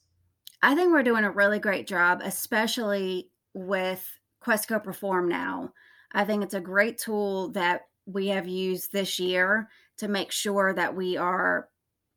I 0.61 0.75
think 0.75 0.93
we're 0.93 1.05
doing 1.05 1.25
a 1.25 1.31
really 1.31 1.61
great 1.61 1.87
job, 1.87 2.21
especially 2.25 3.31
with 3.55 4.05
Questco 4.45 4.83
Perform 4.83 5.29
now. 5.29 5.73
I 6.13 6.25
think 6.25 6.43
it's 6.43 6.55
a 6.55 6.61
great 6.61 6.99
tool 6.99 7.51
that 7.53 7.83
we 8.07 8.29
have 8.29 8.49
used 8.49 8.91
this 8.93 9.21
year 9.21 9.69
to 9.99 10.09
make 10.09 10.33
sure 10.33 10.73
that 10.73 10.97
we 10.97 11.17
are 11.17 11.69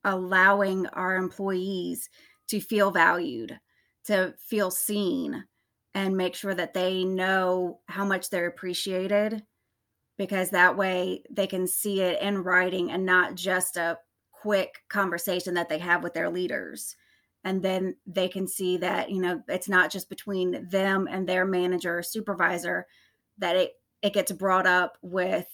allowing 0.04 0.88
our 0.88 1.16
employees 1.16 2.10
to 2.48 2.60
feel 2.60 2.92
valued, 2.92 3.60
to 4.06 4.34
feel 4.40 4.72
seen, 4.72 5.44
and 5.94 6.16
make 6.16 6.36
sure 6.36 6.54
that 6.54 6.74
they 6.74 7.04
know 7.04 7.80
how 7.88 8.06
much 8.06 8.30
they're 8.30 8.48
appreciated 8.48 9.44
because 10.18 10.50
that 10.50 10.78
way 10.78 11.24
they 11.30 11.48
can 11.48 11.68
see 11.68 12.02
it 12.02 12.22
in 12.22 12.44
writing 12.44 12.92
and 12.92 13.06
not 13.06 13.36
just 13.36 13.78
a 13.78 13.98
quick 14.32 14.84
conversation 14.90 15.54
that 15.56 15.70
they 15.70 15.80
have 15.80 16.04
with 16.04 16.14
their 16.14 16.30
leaders. 16.30 16.96
And 17.44 17.64
then 17.64 17.96
they 18.06 18.28
can 18.28 18.48
see 18.48 18.78
that 18.78 19.10
you 19.10 19.22
know 19.22 19.42
it's 19.48 19.70
not 19.70 19.92
just 19.92 20.10
between 20.10 20.68
them 20.70 21.08
and 21.10 21.28
their 21.28 21.46
manager 21.46 22.00
or 22.00 22.04
supervisor 22.04 22.86
that 23.38 23.56
it 23.56 23.74
it 24.02 24.14
gets 24.14 24.32
brought 24.32 24.68
up 24.68 24.98
with 25.02 25.48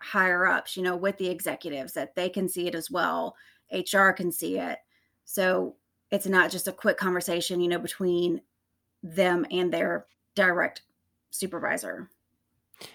higher 0.00 0.46
ups 0.46 0.76
you 0.76 0.82
know 0.82 0.96
with 0.96 1.18
the 1.18 1.28
executives 1.28 1.92
that 1.92 2.14
they 2.14 2.28
can 2.28 2.48
see 2.48 2.66
it 2.66 2.74
as 2.74 2.90
well 2.90 3.34
hr 3.72 4.10
can 4.10 4.32
see 4.32 4.58
it 4.58 4.78
so 5.24 5.76
it's 6.10 6.26
not 6.26 6.50
just 6.50 6.68
a 6.68 6.72
quick 6.72 6.96
conversation 6.96 7.60
you 7.60 7.68
know 7.68 7.78
between 7.78 8.40
them 9.02 9.46
and 9.50 9.72
their 9.72 10.06
direct 10.34 10.82
supervisor 11.30 12.10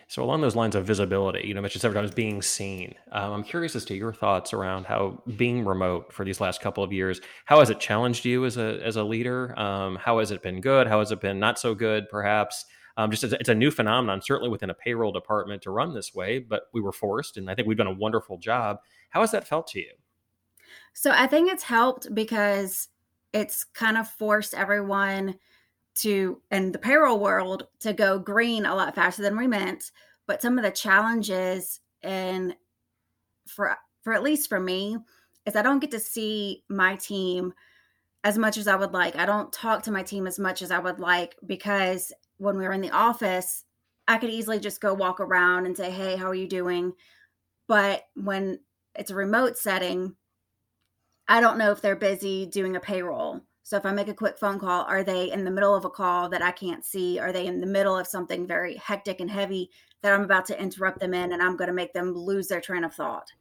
so 0.07 0.23
along 0.23 0.41
those 0.41 0.55
lines 0.55 0.75
of 0.75 0.85
visibility, 0.85 1.45
you 1.47 1.53
know, 1.53 1.61
mentioned 1.61 1.81
several 1.81 2.01
times 2.01 2.13
being 2.13 2.41
seen. 2.41 2.95
Um, 3.11 3.33
I'm 3.33 3.43
curious 3.43 3.75
as 3.75 3.83
to 3.85 3.95
your 3.95 4.13
thoughts 4.13 4.53
around 4.53 4.85
how 4.85 5.21
being 5.35 5.65
remote 5.65 6.13
for 6.13 6.23
these 6.23 6.39
last 6.39 6.61
couple 6.61 6.83
of 6.83 6.93
years, 6.93 7.19
how 7.45 7.59
has 7.59 7.69
it 7.69 7.79
challenged 7.79 8.23
you 8.25 8.45
as 8.45 8.57
a 8.57 8.79
as 8.83 8.95
a 8.95 9.03
leader? 9.03 9.57
Um, 9.59 9.97
how 9.97 10.19
has 10.19 10.31
it 10.31 10.41
been 10.41 10.61
good? 10.61 10.87
How 10.87 10.99
has 10.99 11.11
it 11.11 11.19
been 11.19 11.39
not 11.39 11.59
so 11.59 11.75
good, 11.75 12.07
perhaps? 12.09 12.65
Um, 12.95 13.09
just 13.11 13.23
it's 13.23 13.49
a 13.49 13.55
new 13.55 13.71
phenomenon, 13.71 14.21
certainly 14.21 14.49
within 14.49 14.69
a 14.69 14.75
payroll 14.75 15.11
department 15.11 15.63
to 15.63 15.71
run 15.71 15.93
this 15.93 16.13
way, 16.13 16.39
but 16.39 16.63
we 16.73 16.79
were 16.79 16.91
forced, 16.91 17.37
and 17.37 17.49
I 17.49 17.55
think 17.55 17.67
we've 17.67 17.77
done 17.77 17.87
a 17.87 17.93
wonderful 17.93 18.37
job. 18.37 18.77
How 19.09 19.21
has 19.21 19.31
that 19.31 19.47
felt 19.47 19.67
to 19.69 19.79
you? 19.79 19.91
So 20.93 21.11
I 21.11 21.27
think 21.27 21.51
it's 21.51 21.63
helped 21.63 22.13
because 22.13 22.89
it's 23.33 23.63
kind 23.63 23.97
of 23.97 24.07
forced 24.07 24.53
everyone 24.53 25.35
to 25.95 26.41
in 26.51 26.71
the 26.71 26.79
payroll 26.79 27.19
world 27.19 27.67
to 27.79 27.93
go 27.93 28.17
green 28.17 28.65
a 28.65 28.75
lot 28.75 28.95
faster 28.95 29.21
than 29.21 29.37
we 29.37 29.47
meant. 29.47 29.91
But 30.25 30.41
some 30.41 30.57
of 30.57 30.63
the 30.63 30.71
challenges 30.71 31.79
and 32.01 32.55
for 33.47 33.77
for 34.03 34.13
at 34.13 34.23
least 34.23 34.49
for 34.49 34.59
me 34.59 34.97
is 35.45 35.55
i 35.55 35.61
don't 35.61 35.79
get 35.79 35.91
to 35.91 35.99
see 35.99 36.63
my 36.69 36.95
team 36.95 37.53
as 38.23 38.37
much 38.37 38.57
as 38.57 38.67
i 38.67 38.75
would 38.75 38.93
like. 38.93 39.15
I 39.15 39.25
don't 39.25 39.51
talk 39.51 39.83
to 39.83 39.91
my 39.91 40.03
team 40.03 40.27
as 40.27 40.39
much 40.39 40.61
as 40.61 40.71
i 40.71 40.79
would 40.79 40.99
like 40.99 41.35
because 41.45 42.11
when 42.37 42.57
we 42.57 42.65
were 42.65 42.73
in 42.73 42.81
the 42.81 42.91
office 42.91 43.65
i 44.07 44.17
could 44.17 44.29
easily 44.29 44.59
just 44.59 44.81
go 44.81 44.93
walk 44.93 45.19
around 45.19 45.65
and 45.65 45.75
say 45.75 45.91
hey 45.91 46.15
how 46.15 46.27
are 46.27 46.35
you 46.35 46.47
doing? 46.47 46.93
But 47.67 48.03
when 48.15 48.59
it's 48.95 49.11
a 49.11 49.15
remote 49.15 49.57
setting 49.57 50.15
i 51.27 51.39
don't 51.41 51.57
know 51.57 51.71
if 51.71 51.81
they're 51.81 51.95
busy 51.95 52.45
doing 52.45 52.75
a 52.75 52.79
payroll 52.79 53.41
so 53.65 53.77
if 53.77 53.85
I 53.85 53.93
make 53.93 54.09
a 54.09 54.13
quick 54.13 54.37
phone 54.37 54.59
call, 54.59 54.83
are 54.83 55.03
they 55.03 55.31
in 55.31 55.45
the 55.45 55.51
middle 55.51 55.73
of 55.73 55.85
a 55.85 55.89
call 55.89 56.27
that 56.29 56.41
I 56.41 56.51
can't 56.51 56.83
see? 56.83 57.17
Are 57.17 57.31
they 57.31 57.47
in 57.47 57.61
the 57.61 57.65
middle 57.65 57.97
of 57.97 58.07
something 58.07 58.45
very 58.45 58.75
hectic 58.75 59.21
and 59.21 59.31
heavy 59.31 59.71
that 60.01 60.13
I'm 60.13 60.23
about 60.23 60.45
to 60.47 60.61
interrupt 60.61 60.99
them 60.99 61.13
in 61.13 61.31
and 61.31 61.41
I'm 61.41 61.55
going 61.55 61.69
to 61.69 61.73
make 61.73 61.93
them 61.93 62.13
lose 62.13 62.49
their 62.49 62.59
train 62.59 62.83
of 62.83 62.93
thought? 62.93 63.31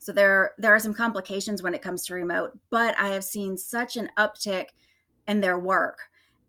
So 0.00 0.12
there 0.12 0.52
there 0.58 0.74
are 0.74 0.80
some 0.80 0.94
complications 0.94 1.62
when 1.62 1.74
it 1.74 1.82
comes 1.82 2.04
to 2.06 2.14
remote, 2.14 2.58
but 2.70 2.98
I 2.98 3.08
have 3.10 3.22
seen 3.22 3.56
such 3.56 3.96
an 3.96 4.10
uptick 4.18 4.66
in 5.28 5.40
their 5.40 5.58
work 5.58 5.98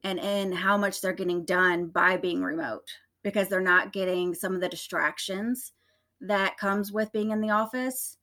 and 0.04 0.18
in 0.18 0.52
how 0.52 0.78
much 0.78 1.00
they're 1.00 1.14
getting 1.14 1.46
done 1.46 1.88
by 1.88 2.18
being 2.18 2.42
remote 2.42 2.88
because 3.24 3.50
they're 3.50 3.62
not 3.62 3.94
getting 3.94 4.34
some 4.34 4.56
of 4.56 4.62
the 4.62 4.70
distractions 4.70 5.74
that 6.22 6.58
comes 6.58 6.92
with 6.92 7.12
being 7.12 7.30
in 7.30 7.42
the 7.42 7.52
office. 7.52 8.18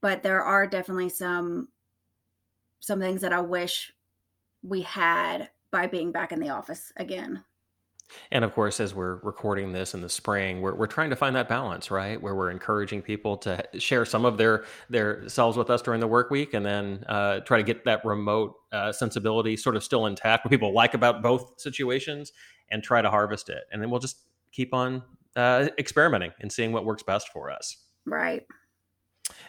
But 0.00 0.24
there 0.24 0.42
are 0.42 0.66
definitely 0.66 1.10
some 1.10 1.68
some 2.84 3.00
things 3.00 3.22
that 3.22 3.32
I 3.32 3.40
wish 3.40 3.92
we 4.62 4.82
had 4.82 5.50
by 5.70 5.86
being 5.86 6.12
back 6.12 6.32
in 6.32 6.40
the 6.40 6.50
office 6.50 6.92
again. 6.96 7.44
And 8.30 8.44
of 8.44 8.54
course, 8.54 8.80
as 8.80 8.94
we're 8.94 9.16
recording 9.16 9.72
this 9.72 9.94
in 9.94 10.02
the 10.02 10.08
spring, 10.08 10.60
we're, 10.60 10.74
we're 10.74 10.86
trying 10.86 11.10
to 11.10 11.16
find 11.16 11.34
that 11.36 11.48
balance, 11.48 11.90
right? 11.90 12.20
Where 12.20 12.34
we're 12.34 12.50
encouraging 12.50 13.02
people 13.02 13.36
to 13.38 13.64
share 13.78 14.04
some 14.04 14.24
of 14.24 14.36
their 14.36 14.64
their 14.90 15.26
selves 15.28 15.56
with 15.56 15.70
us 15.70 15.80
during 15.82 16.00
the 16.00 16.06
work 16.06 16.30
week, 16.30 16.54
and 16.54 16.64
then 16.64 17.04
uh, 17.08 17.40
try 17.40 17.56
to 17.56 17.64
get 17.64 17.84
that 17.86 18.04
remote 18.04 18.56
uh, 18.72 18.92
sensibility 18.92 19.56
sort 19.56 19.74
of 19.74 19.82
still 19.82 20.06
intact, 20.06 20.44
what 20.44 20.50
people 20.50 20.74
like 20.74 20.94
about 20.94 21.22
both 21.22 21.58
situations, 21.58 22.32
and 22.70 22.82
try 22.82 23.00
to 23.00 23.10
harvest 23.10 23.48
it. 23.48 23.64
And 23.72 23.80
then 23.80 23.90
we'll 23.90 24.00
just 24.00 24.18
keep 24.52 24.74
on 24.74 25.02
uh, 25.34 25.68
experimenting 25.78 26.32
and 26.40 26.52
seeing 26.52 26.72
what 26.72 26.84
works 26.84 27.02
best 27.02 27.28
for 27.30 27.50
us. 27.50 27.76
Right. 28.06 28.46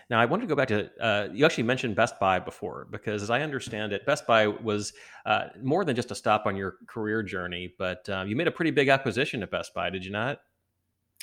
Now, 0.09 0.19
I 0.19 0.25
wanted 0.25 0.41
to 0.43 0.47
go 0.47 0.55
back 0.55 0.67
to 0.67 0.89
uh, 1.01 1.27
you 1.33 1.45
actually 1.45 1.63
mentioned 1.63 1.95
Best 1.95 2.19
Buy 2.19 2.39
before, 2.39 2.87
because 2.91 3.23
as 3.23 3.29
I 3.31 3.41
understand 3.41 3.91
it, 3.91 4.05
Best 4.05 4.27
Buy 4.27 4.47
was 4.47 4.93
uh, 5.25 5.45
more 5.63 5.83
than 5.83 5.95
just 5.95 6.11
a 6.11 6.15
stop 6.15 6.45
on 6.45 6.55
your 6.55 6.75
career 6.87 7.23
journey, 7.23 7.73
but 7.79 8.07
um, 8.09 8.27
you 8.27 8.35
made 8.35 8.47
a 8.47 8.51
pretty 8.51 8.71
big 8.71 8.87
acquisition 8.87 9.41
at 9.41 9.49
Best 9.49 9.73
Buy, 9.73 9.89
did 9.89 10.05
you 10.05 10.11
not? 10.11 10.39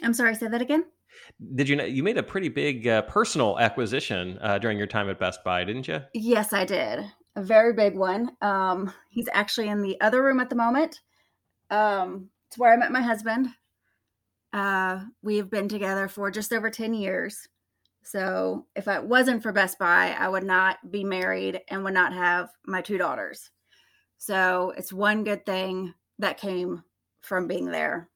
I'm 0.02 0.14
sorry, 0.14 0.34
say 0.34 0.48
that 0.48 0.60
again. 0.60 0.84
Did 1.54 1.68
you? 1.68 1.80
You 1.82 2.02
made 2.02 2.18
a 2.18 2.22
pretty 2.22 2.48
big 2.48 2.88
uh, 2.88 3.02
personal 3.02 3.58
acquisition 3.58 4.38
uh, 4.40 4.58
during 4.58 4.78
your 4.78 4.86
time 4.86 5.08
at 5.10 5.20
Best 5.20 5.44
Buy, 5.44 5.62
didn't 5.62 5.86
you? 5.86 6.00
Yes, 6.14 6.52
I 6.52 6.64
did. 6.64 7.04
A 7.36 7.42
very 7.42 7.72
big 7.72 7.96
one. 7.96 8.30
Um, 8.40 8.92
he's 9.10 9.28
actually 9.32 9.68
in 9.68 9.82
the 9.82 10.00
other 10.00 10.22
room 10.22 10.40
at 10.40 10.50
the 10.50 10.56
moment. 10.56 11.00
Um, 11.70 12.30
it's 12.48 12.58
where 12.58 12.72
I 12.72 12.76
met 12.76 12.92
my 12.92 13.00
husband. 13.00 13.48
Uh, 14.52 15.00
we've 15.22 15.48
been 15.48 15.68
together 15.68 16.08
for 16.08 16.30
just 16.30 16.52
over 16.52 16.68
10 16.68 16.92
years. 16.94 17.48
So 18.02 18.66
if 18.74 18.88
it 18.88 19.04
wasn't 19.04 19.42
for 19.42 19.52
Best 19.52 19.78
Buy, 19.78 20.16
I 20.18 20.28
would 20.28 20.44
not 20.44 20.90
be 20.90 21.04
married 21.04 21.60
and 21.68 21.84
would 21.84 21.94
not 21.94 22.12
have 22.12 22.50
my 22.66 22.82
two 22.82 22.98
daughters. 22.98 23.50
So 24.18 24.72
it's 24.76 24.92
one 24.92 25.24
good 25.24 25.46
thing 25.46 25.94
that 26.18 26.38
came 26.38 26.82
from 27.22 27.46
being 27.46 27.66
there. 27.66 28.08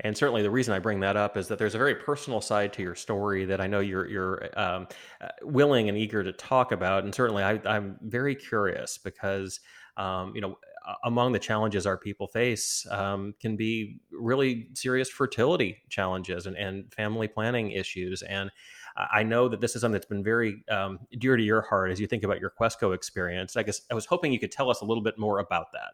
And 0.00 0.16
certainly, 0.16 0.42
the 0.42 0.50
reason 0.50 0.74
I 0.74 0.78
bring 0.78 1.00
that 1.00 1.16
up 1.16 1.36
is 1.36 1.48
that 1.48 1.58
there's 1.58 1.74
a 1.74 1.78
very 1.78 1.96
personal 1.96 2.40
side 2.40 2.72
to 2.74 2.82
your 2.82 2.94
story 2.94 3.44
that 3.46 3.60
I 3.60 3.66
know 3.66 3.80
you're 3.80 4.08
you're 4.08 4.48
um, 4.56 4.86
uh, 5.20 5.28
willing 5.42 5.88
and 5.88 5.98
eager 5.98 6.22
to 6.22 6.32
talk 6.32 6.70
about. 6.70 7.02
And 7.02 7.12
certainly, 7.12 7.42
I, 7.42 7.60
am 7.64 7.96
very 8.02 8.36
curious 8.36 8.96
because 8.96 9.58
um, 9.96 10.36
you 10.36 10.40
know 10.40 10.56
among 11.04 11.32
the 11.32 11.38
challenges 11.38 11.86
our 11.86 11.96
people 11.96 12.26
face 12.26 12.86
um, 12.90 13.34
can 13.40 13.56
be 13.56 14.00
really 14.10 14.68
serious 14.74 15.08
fertility 15.08 15.78
challenges 15.88 16.46
and, 16.46 16.56
and 16.56 16.92
family 16.92 17.28
planning 17.28 17.70
issues. 17.70 18.22
And 18.22 18.50
I 18.96 19.22
know 19.22 19.48
that 19.48 19.60
this 19.60 19.76
is 19.76 19.82
something 19.82 19.92
that's 19.92 20.06
been 20.06 20.24
very 20.24 20.64
um, 20.70 20.98
dear 21.18 21.36
to 21.36 21.42
your 21.42 21.62
heart 21.62 21.90
as 21.90 22.00
you 22.00 22.06
think 22.06 22.24
about 22.24 22.40
your 22.40 22.52
Questco 22.58 22.94
experience. 22.94 23.56
I 23.56 23.62
guess 23.62 23.82
I 23.90 23.94
was 23.94 24.06
hoping 24.06 24.32
you 24.32 24.40
could 24.40 24.52
tell 24.52 24.70
us 24.70 24.80
a 24.80 24.84
little 24.84 25.02
bit 25.02 25.18
more 25.18 25.38
about 25.38 25.72
that. 25.72 25.92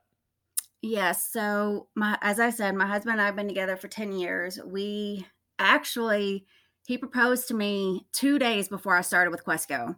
Yes. 0.81 1.31
So, 1.31 1.89
my 1.95 2.19
as 2.21 2.41
I 2.41 2.51
said, 2.51 2.75
my 2.75 2.87
husband 2.87 3.13
and 3.13 3.23
I 3.23 3.27
have 3.27 3.37
been 3.37 3.49
together 3.49 3.77
for 3.77 3.89
ten 3.89 4.13
years. 4.13 4.59
We 4.65 5.27
actually 5.59 6.47
he 6.87 6.99
proposed 6.99 7.49
to 7.49 7.55
me 7.55 8.07
two 8.13 8.39
days 8.39 8.69
before 8.69 8.97
I 8.97 9.01
started 9.01 9.31
with 9.31 9.45
Questco 9.45 9.97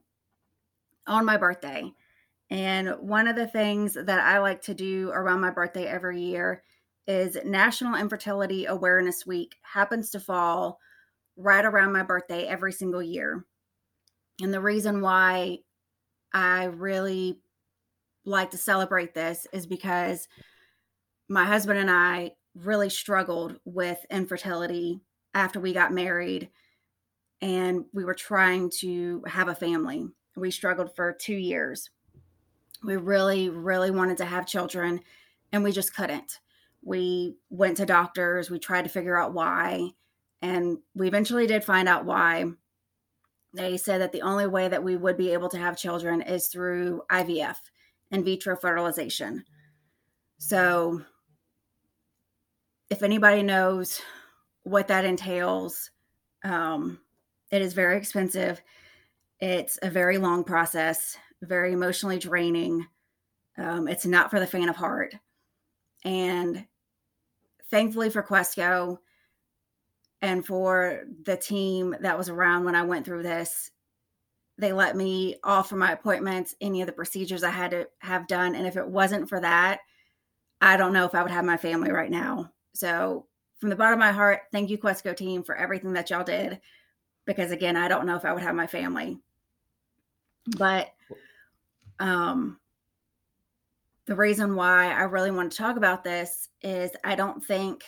on 1.06 1.24
my 1.24 1.36
birthday. 1.36 1.92
And 2.50 2.90
one 3.00 3.26
of 3.26 3.36
the 3.36 3.48
things 3.48 3.94
that 3.94 4.20
I 4.20 4.38
like 4.38 4.62
to 4.62 4.74
do 4.74 5.10
around 5.10 5.40
my 5.40 5.50
birthday 5.50 5.86
every 5.86 6.20
year 6.20 6.62
is 7.06 7.36
National 7.44 7.98
Infertility 7.98 8.66
Awareness 8.66 9.26
Week 9.26 9.56
happens 9.62 10.10
to 10.10 10.20
fall 10.20 10.78
right 11.36 11.64
around 11.64 11.92
my 11.92 12.02
birthday 12.02 12.46
every 12.46 12.72
single 12.72 13.02
year. 13.02 13.44
And 14.40 14.52
the 14.52 14.60
reason 14.60 15.00
why 15.00 15.58
I 16.32 16.64
really 16.64 17.40
like 18.24 18.50
to 18.50 18.58
celebrate 18.58 19.14
this 19.14 19.46
is 19.52 19.66
because 19.66 20.28
my 21.28 21.44
husband 21.44 21.78
and 21.78 21.90
I 21.90 22.32
really 22.54 22.90
struggled 22.90 23.58
with 23.64 23.98
infertility 24.10 25.00
after 25.34 25.60
we 25.60 25.72
got 25.72 25.92
married 25.92 26.50
and 27.40 27.84
we 27.92 28.04
were 28.04 28.14
trying 28.14 28.70
to 28.80 29.22
have 29.26 29.48
a 29.48 29.54
family. 29.54 30.06
We 30.36 30.50
struggled 30.50 30.94
for 30.94 31.12
two 31.12 31.34
years. 31.34 31.90
We 32.84 32.96
really, 32.96 33.48
really 33.48 33.90
wanted 33.90 34.18
to 34.18 34.24
have 34.24 34.46
children 34.46 35.00
and 35.52 35.64
we 35.64 35.72
just 35.72 35.94
couldn't. 35.94 36.40
We 36.82 37.36
went 37.50 37.78
to 37.78 37.86
doctors, 37.86 38.50
we 38.50 38.58
tried 38.58 38.82
to 38.82 38.90
figure 38.90 39.18
out 39.18 39.34
why, 39.34 39.90
and 40.42 40.78
we 40.94 41.08
eventually 41.08 41.46
did 41.46 41.64
find 41.64 41.88
out 41.88 42.04
why. 42.04 42.44
They 43.54 43.76
said 43.76 44.00
that 44.00 44.12
the 44.12 44.22
only 44.22 44.46
way 44.46 44.68
that 44.68 44.84
we 44.84 44.96
would 44.96 45.16
be 45.16 45.32
able 45.32 45.48
to 45.48 45.58
have 45.58 45.78
children 45.78 46.20
is 46.20 46.48
through 46.48 47.02
IVF, 47.10 47.56
in 48.10 48.22
vitro 48.22 48.56
fertilization. 48.56 49.44
So 50.38 51.02
if 52.90 53.02
anybody 53.02 53.42
knows 53.42 54.00
what 54.62 54.88
that 54.88 55.04
entails, 55.04 55.90
um, 56.44 57.00
it 57.50 57.62
is 57.62 57.72
very 57.72 57.96
expensive. 57.96 58.60
It's 59.40 59.78
a 59.82 59.90
very 59.90 60.18
long 60.18 60.44
process, 60.44 61.16
very 61.42 61.72
emotionally 61.72 62.18
draining. 62.18 62.86
Um, 63.58 63.88
it's 63.88 64.06
not 64.06 64.30
for 64.30 64.40
the 64.40 64.46
faint 64.46 64.70
of 64.70 64.76
heart. 64.76 65.14
And 66.04 66.66
thankfully 67.70 68.10
for 68.10 68.22
Questco 68.22 68.98
and 70.22 70.44
for 70.44 71.04
the 71.24 71.36
team 71.36 71.96
that 72.00 72.16
was 72.16 72.28
around 72.28 72.64
when 72.64 72.74
I 72.74 72.82
went 72.82 73.04
through 73.04 73.22
this, 73.22 73.70
they 74.58 74.72
let 74.72 74.96
me 74.96 75.36
off 75.44 75.72
my 75.72 75.92
appointments, 75.92 76.54
any 76.60 76.80
of 76.80 76.86
the 76.86 76.92
procedures 76.92 77.42
I 77.42 77.50
had 77.50 77.72
to 77.72 77.88
have 77.98 78.26
done. 78.26 78.54
And 78.54 78.66
if 78.66 78.76
it 78.76 78.86
wasn't 78.86 79.28
for 79.28 79.40
that, 79.40 79.80
I 80.60 80.76
don't 80.76 80.94
know 80.94 81.04
if 81.04 81.14
I 81.14 81.22
would 81.22 81.30
have 81.30 81.44
my 81.44 81.58
family 81.58 81.90
right 81.90 82.10
now. 82.10 82.50
So, 82.72 83.26
from 83.58 83.70
the 83.70 83.76
bottom 83.76 83.94
of 83.94 83.98
my 83.98 84.12
heart, 84.12 84.42
thank 84.52 84.68
you, 84.68 84.76
Questco 84.78 85.16
team, 85.16 85.42
for 85.42 85.56
everything 85.56 85.94
that 85.94 86.10
y'all 86.10 86.24
did. 86.24 86.60
Because 87.24 87.50
again, 87.50 87.76
I 87.76 87.88
don't 87.88 88.06
know 88.06 88.16
if 88.16 88.24
I 88.24 88.32
would 88.32 88.42
have 88.42 88.54
my 88.54 88.66
family. 88.66 89.18
But 90.56 90.88
um, 92.00 92.58
the 94.06 94.14
reason 94.14 94.54
why 94.54 94.92
I 94.92 95.02
really 95.02 95.30
want 95.30 95.50
to 95.50 95.58
talk 95.58 95.76
about 95.76 96.04
this 96.04 96.48
is 96.62 96.90
I 97.04 97.14
don't 97.14 97.44
think 97.44 97.82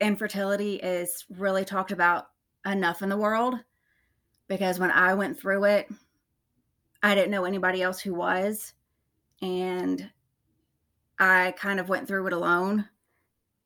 infertility 0.00 0.76
is 0.76 1.24
really 1.30 1.64
talked 1.64 1.92
about 1.92 2.28
enough 2.64 3.02
in 3.02 3.08
the 3.08 3.16
world 3.16 3.54
because 4.48 4.78
when 4.78 4.90
I 4.90 5.14
went 5.14 5.38
through 5.38 5.64
it, 5.64 5.88
I 7.02 7.14
didn't 7.14 7.30
know 7.30 7.44
anybody 7.44 7.82
else 7.82 8.00
who 8.00 8.14
was. 8.14 8.72
And 9.42 10.10
I 11.18 11.54
kind 11.58 11.80
of 11.80 11.88
went 11.88 12.08
through 12.08 12.26
it 12.26 12.32
alone. 12.32 12.88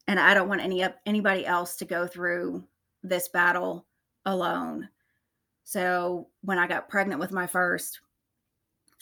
And 0.09 0.19
I 0.19 0.35
don't 0.35 0.49
want 0.49 0.61
any 0.61 0.85
anybody 1.07 1.47
else 1.47 1.77
to 1.77 1.85
go 1.85 2.07
through 2.07 2.65
this 3.03 3.29
battle 3.29 3.87
alone. 4.27 4.89
So 5.65 6.29
when 6.43 6.59
I 6.59 6.67
got 6.67 6.89
pregnant 6.89 7.21
with 7.21 7.31
my 7.31 7.47
first, 7.47 8.01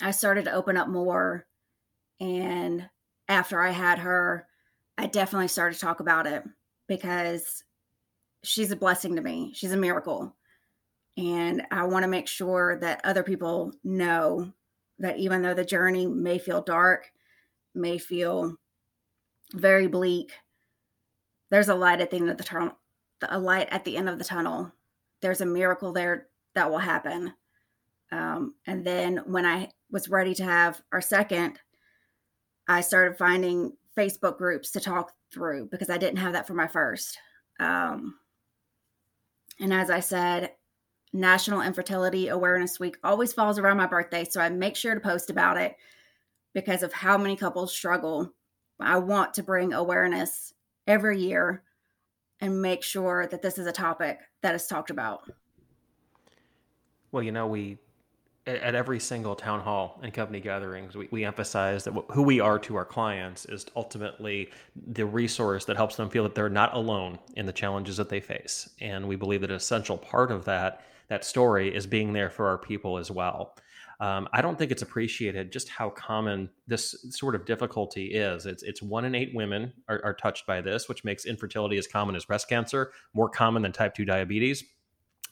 I 0.00 0.11
started 0.11 0.45
to 0.45 0.52
open 0.52 0.76
up 0.76 0.88
more. 0.88 1.47
And 2.21 2.88
after 3.28 3.61
I 3.61 3.71
had 3.71 3.99
her, 3.99 4.47
I 4.97 5.07
definitely 5.07 5.49
started 5.49 5.75
to 5.75 5.81
talk 5.81 6.00
about 6.00 6.26
it 6.26 6.43
because 6.88 7.62
she's 8.43 8.71
a 8.71 8.76
blessing 8.76 9.17
to 9.17 9.23
me. 9.23 9.52
She's 9.55 9.73
a 9.73 9.76
miracle. 9.76 10.35
And 11.17 11.67
I 11.71 11.85
want 11.85 12.05
to 12.05 12.09
make 12.09 12.28
sure 12.28 12.78
that 12.81 13.00
other 13.05 13.23
people 13.23 13.73
know 13.83 14.52
that 15.00 15.19
even 15.19 15.43
though 15.43 15.55
the 15.55 15.64
journey 15.64 16.07
may 16.07 16.38
feel 16.38 16.62
dark, 16.62 17.11
may 17.75 17.99
feel 17.99 18.57
very 19.55 19.87
bleak, 19.87 20.33
there's 21.50 21.69
a 21.69 21.75
light 21.75 22.00
at 22.00 22.11
the 22.11 22.17
end 22.17 22.31
of 22.31 22.37
the 22.37 22.45
tunnel. 22.45 22.76
A 23.28 23.38
light 23.38 23.69
at 23.71 23.85
the 23.85 23.97
end 23.97 24.09
of 24.09 24.19
the 24.19 24.25
tunnel. 24.25 24.73
There's 25.23 25.40
a 25.40 25.47
miracle 25.47 25.93
there 25.93 26.28
that 26.55 26.71
will 26.71 26.78
happen. 26.78 27.35
Um, 28.12 28.55
and 28.67 28.85
then 28.85 29.19
when 29.26 29.45
I 29.45 29.71
was 29.90 30.09
ready 30.09 30.35
to 30.35 30.45
have 30.45 30.80
our 30.92 31.00
second, 31.00 31.61
I 32.66 32.80
started 32.80 33.16
finding 33.16 33.73
Facebook 33.97 34.38
groups 34.38 34.71
to 34.73 34.80
talk 34.80 35.12
through 35.33 35.68
because 35.71 35.90
I 35.90 35.99
didn't 35.99 36.18
have 36.18 36.33
that 36.35 36.47
for 36.47 36.54
my 36.54 36.66
first. 36.66 37.18
Um, 37.59 38.16
and 39.59 39.73
as 39.73 39.90
I 39.90 40.00
said, 40.00 40.52
National 41.12 41.62
Infertility 41.62 42.28
Awareness 42.28 42.78
Week 42.78 42.97
always 43.02 43.33
falls 43.33 43.59
around 43.59 43.78
my 43.78 43.87
birthday, 43.87 44.25
so 44.25 44.40
I 44.40 44.49
make 44.50 44.76
sure 44.76 44.95
to 44.95 45.00
post 45.00 45.30
about 45.30 45.57
it 45.57 45.75
because 46.54 46.83
of 46.83 46.92
how 46.92 47.16
many 47.16 47.35
couples 47.35 47.72
struggle. 47.72 48.33
I 48.79 48.98
want 48.98 49.35
to 49.35 49.42
bring 49.42 49.72
awareness 49.72 50.55
every 50.87 51.20
year 51.20 51.62
and 52.40 52.62
make 52.62 52.83
sure 52.83 53.27
that 53.27 53.42
this 53.42 53.59
is 53.59 53.66
a 53.66 53.72
topic 53.72 54.20
that 54.42 54.55
is 54.55 54.66
talked 54.66 54.90
about. 54.90 55.22
Well, 57.11 57.22
you 57.22 57.33
know, 57.33 57.46
we 57.46 57.79
at 58.49 58.75
every 58.75 58.99
single 58.99 59.37
town 59.37 59.61
hall 59.61 60.01
and 60.03 60.13
company 60.13 60.41
gatherings, 60.41 60.97
we, 60.97 61.09
we 61.11 61.25
emphasize 61.25 61.85
that 61.85 61.95
who 62.11 62.23
we 62.23 62.41
are 62.41 62.59
to 62.61 62.77
our 62.77 62.85
clients 62.85 63.45
is 63.45 63.67
ultimately 63.77 64.51
the 64.75 65.05
resource 65.05 65.65
that 65.67 65.77
helps 65.77 65.97
them 65.97 66.09
feel 66.09 66.23
that 66.23 66.35
they're 66.35 66.49
not 66.49 66.75
alone 66.75 67.19
in 67.37 67.47
the 67.47 67.53
challenges 67.53 67.97
that 67.99 68.09
they 68.09 68.21
face. 68.21 68.71
And 68.81 69.07
we 69.07 69.17
believe 69.17 69.43
that 69.43 69.51
an 69.51 69.57
essential 69.57 69.99
part 69.99 70.31
of 70.31 70.45
that 70.47 70.83
that 71.09 71.25
story 71.25 71.75
is 71.75 71.87
being 71.87 72.13
there 72.13 72.29
for 72.29 72.49
our 72.49 72.59
people 72.59 72.99
as 72.99 73.11
well. 73.11 73.55
Um, 74.01 74.29
I 74.33 74.43
don't 74.43 74.57
think 74.57 74.71
it's 74.71 74.83
appreciated 74.83 75.51
just 75.51 75.69
how 75.69 75.91
common 75.91 76.51
this 76.67 76.95
sort 77.11 77.35
of 77.35 77.45
difficulty 77.45 78.15
is. 78.15 78.47
It's 78.47 78.63
it's 78.63 78.81
one 78.81 79.05
in 79.05 79.15
eight 79.15 79.35
women 79.35 79.73
are, 79.89 80.01
are 80.05 80.15
touched 80.15 80.47
by 80.47 80.61
this, 80.61 80.89
which 80.89 81.03
makes 81.03 81.25
infertility 81.25 81.79
as 81.79 81.87
common 81.87 82.15
as 82.15 82.25
breast 82.25 82.49
cancer, 82.49 82.93
more 83.13 83.29
common 83.29 83.63
than 83.63 83.73
type 83.73 83.95
two 83.95 84.05
diabetes. 84.05 84.65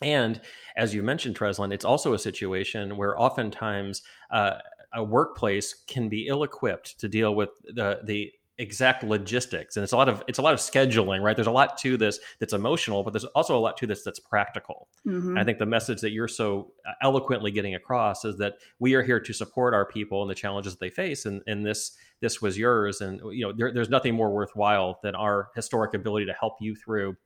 And 0.03 0.41
as 0.77 0.95
you 0.95 1.03
mentioned, 1.03 1.37
Trezlynn, 1.37 1.73
it's 1.73 1.85
also 1.85 2.13
a 2.13 2.19
situation 2.19 2.97
where 2.97 3.21
oftentimes 3.21 4.03
uh, 4.31 4.59
a 4.93 5.03
workplace 5.03 5.75
can 5.87 6.09
be 6.09 6.27
ill-equipped 6.27 6.99
to 7.01 7.09
deal 7.09 7.35
with 7.35 7.51
the 7.65 8.01
the 8.05 8.33
exact 8.59 9.05
logistics. 9.05 9.77
And 9.77 9.85
it's 9.85 9.93
a 9.93 9.97
lot 9.97 10.09
of 10.09 10.23
it's 10.29 10.39
a 10.39 10.43
lot 10.43 10.55
of 10.55 10.61
scheduling 10.61 11.23
right? 11.23 11.37
There's 11.37 11.47
a 11.47 11.53
lot 11.53 11.77
to 11.79 11.97
this 11.99 12.19
that's 12.41 12.55
emotional 12.55 13.03
but 13.03 13.13
there's 13.13 13.27
also 13.27 13.57
a 13.57 13.61
lot 13.61 13.77
to 13.79 13.87
this 13.87 14.03
that's 14.03 14.21
practical. 14.21 14.89
Mm-hmm. 15.07 15.39
i 15.39 15.45
think 15.45 15.59
the 15.59 15.67
message 15.67 16.01
that 16.01 16.11
you're 16.11 16.27
so 16.27 16.73
uh, 16.89 16.93
eloquently 17.01 17.53
getting 17.53 17.77
across 17.77 18.25
is 18.25 18.39
that 18.39 18.55
we 18.81 18.95
are 18.95 19.03
here 19.03 19.21
to 19.21 19.33
support 19.33 19.73
our 19.73 19.87
people 19.87 20.23
and 20.23 20.31
the 20.31 20.35
challenges 20.35 20.73
that 20.73 20.81
they 20.81 20.91
face 20.91 21.27
and, 21.27 21.43
and 21.47 21.65
this 21.65 21.97
this 22.21 22.41
was 22.41 22.57
yours. 22.57 23.01
And 23.01 23.21
you 23.33 23.47
know 23.47 23.53
there, 23.53 23.73
there's 23.73 23.91
nothing 23.91 24.15
more 24.15 24.31
worthwhile 24.31 24.99
than 25.03 25.15
our 25.15 25.51
historic 25.55 25.95
ability 25.95 26.27
to 26.27 26.33
help 26.33 26.57
you 26.61 26.75
through 26.75 27.17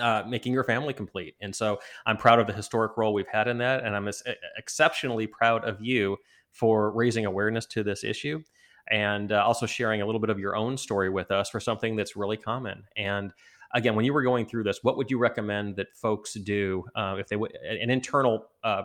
uh, 0.00 0.24
making 0.26 0.52
your 0.52 0.64
family 0.64 0.92
complete. 0.92 1.34
And 1.40 1.54
so 1.54 1.78
I'm 2.06 2.16
proud 2.16 2.38
of 2.38 2.46
the 2.46 2.52
historic 2.52 2.96
role 2.96 3.12
we've 3.12 3.28
had 3.28 3.48
in 3.48 3.58
that. 3.58 3.84
And 3.84 3.94
I'm 3.94 4.08
exceptionally 4.56 5.26
proud 5.26 5.64
of 5.64 5.80
you 5.80 6.16
for 6.52 6.90
raising 6.90 7.26
awareness 7.26 7.66
to 7.66 7.82
this 7.82 8.04
issue 8.04 8.42
and 8.88 9.32
uh, 9.32 9.44
also 9.44 9.66
sharing 9.66 10.00
a 10.00 10.06
little 10.06 10.20
bit 10.20 10.30
of 10.30 10.38
your 10.38 10.56
own 10.56 10.76
story 10.76 11.10
with 11.10 11.30
us 11.30 11.50
for 11.50 11.60
something 11.60 11.96
that's 11.96 12.16
really 12.16 12.36
common. 12.36 12.84
And 12.96 13.32
again, 13.74 13.94
when 13.94 14.04
you 14.04 14.12
were 14.12 14.22
going 14.22 14.46
through 14.46 14.64
this, 14.64 14.78
what 14.82 14.96
would 14.96 15.10
you 15.10 15.18
recommend 15.18 15.76
that 15.76 15.94
folks 15.94 16.34
do 16.34 16.84
uh, 16.94 17.16
if 17.18 17.28
they 17.28 17.36
would, 17.36 17.52
an 17.68 17.90
internal 17.90 18.46
uh, 18.62 18.84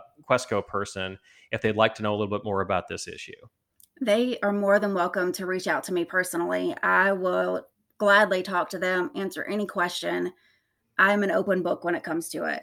person, 0.68 1.18
if 1.52 1.62
they'd 1.62 1.76
like 1.76 1.94
to 1.96 2.02
know 2.02 2.12
a 2.12 2.16
little 2.16 2.36
bit 2.36 2.44
more 2.44 2.60
about 2.60 2.88
this 2.88 3.06
issue? 3.06 3.32
They 4.00 4.38
are 4.42 4.52
more 4.52 4.80
than 4.80 4.94
welcome 4.94 5.32
to 5.32 5.46
reach 5.46 5.68
out 5.68 5.84
to 5.84 5.92
me 5.92 6.04
personally. 6.04 6.74
I 6.82 7.12
will 7.12 7.66
gladly 7.98 8.42
talk 8.42 8.68
to 8.70 8.78
them, 8.78 9.10
answer 9.14 9.44
any 9.44 9.66
question. 9.66 10.32
I'm 11.02 11.24
an 11.24 11.32
open 11.32 11.64
book 11.64 11.82
when 11.82 11.96
it 11.96 12.04
comes 12.04 12.28
to 12.28 12.44
it. 12.44 12.62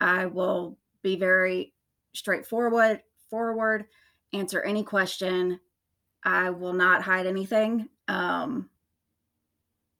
I 0.00 0.26
will 0.26 0.76
be 1.04 1.14
very 1.14 1.74
straightforward, 2.12 3.02
forward, 3.30 3.84
answer 4.32 4.60
any 4.62 4.82
question, 4.82 5.60
I 6.24 6.50
will 6.50 6.72
not 6.72 7.02
hide 7.02 7.26
anything. 7.26 7.88
Um, 8.08 8.68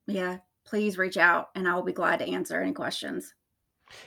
yeah, 0.08 0.38
please 0.66 0.98
reach 0.98 1.16
out 1.16 1.50
and 1.54 1.68
I 1.68 1.74
will 1.76 1.84
be 1.84 1.92
glad 1.92 2.18
to 2.18 2.28
answer 2.28 2.60
any 2.60 2.72
questions. 2.72 3.32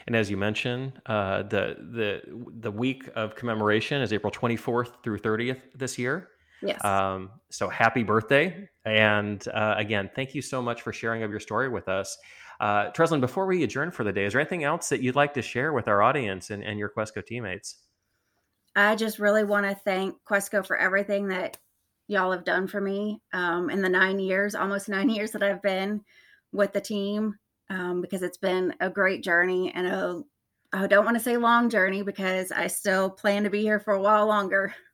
And 0.06 0.18
as 0.18 0.30
you 0.30 0.36
mentioned, 0.36 1.02
uh, 1.06 1.44
the 1.44 1.78
the 1.94 2.22
the 2.60 2.72
week 2.72 3.10
of 3.16 3.36
commemoration 3.36 4.02
is 4.02 4.12
April 4.12 4.32
24th 4.32 5.02
through 5.02 5.20
30th 5.20 5.62
this 5.76 5.98
year. 5.98 6.28
Yes. 6.62 6.84
Um, 6.84 7.32
so 7.50 7.70
happy 7.70 8.04
birthday! 8.04 8.70
And 8.86 9.48
uh, 9.48 9.76
again, 9.78 10.12
thank 10.14 10.36
you 10.36 10.42
so 10.42 10.62
much 10.62 10.82
for 10.82 10.92
sharing 10.92 11.24
of 11.24 11.32
your 11.32 11.40
story 11.40 11.70
with 11.70 11.88
us. 11.88 12.18
Uh, 12.62 12.92
Trezlynn, 12.92 13.22
before 13.22 13.48
we 13.48 13.64
adjourn 13.64 13.90
for 13.90 14.04
the 14.04 14.14
day, 14.14 14.26
is 14.26 14.34
there 14.34 14.40
anything 14.40 14.64
else 14.64 14.90
that 14.90 15.02
you'd 15.02 15.16
like 15.16 15.34
to 15.34 15.42
share 15.42 15.74
with 15.74 15.88
our 15.88 16.04
audience 16.04 16.52
and, 16.52 16.64
and 16.64 16.78
your 16.78 16.90
Questco 16.90 17.26
teammates? 17.26 17.78
I 18.76 18.96
just 18.96 19.18
really 19.18 19.44
want 19.44 19.66
to 19.66 19.74
thank 19.74 20.16
Questco 20.30 20.64
for 20.64 20.78
everything 20.78 21.30
that 21.30 21.58
y'all 22.08 22.32
have 22.32 22.44
done 22.44 22.68
for 22.68 22.80
me 22.80 23.20
um, 23.34 23.72
in 23.72 23.82
the 23.82 23.90
nine 23.90 24.20
years, 24.20 24.54
almost 24.54 24.90
nine 24.90 25.10
years 25.10 25.32
that 25.32 25.42
I've 25.42 25.64
been 25.64 26.02
with 26.52 26.72
the 26.72 26.80
team, 26.80 27.34
um, 27.72 28.00
because 28.00 28.22
it's 28.22 28.38
been 28.38 28.76
a 28.80 28.92
great 28.92 29.24
journey 29.24 29.72
and 29.74 29.88
a 29.88 30.22
I 30.74 30.88
don't 30.88 31.04
want 31.04 31.18
to 31.18 31.24
say 31.24 31.36
long 31.36 31.70
journey 31.70 32.02
because 32.02 32.52
I 32.52 32.68
still 32.68 33.10
plan 33.10 33.44
to 33.44 33.50
be 33.50 33.62
here 33.62 33.80
for 33.80 33.94
a 33.94 34.02
while 34.02 34.28
longer. 34.28 34.74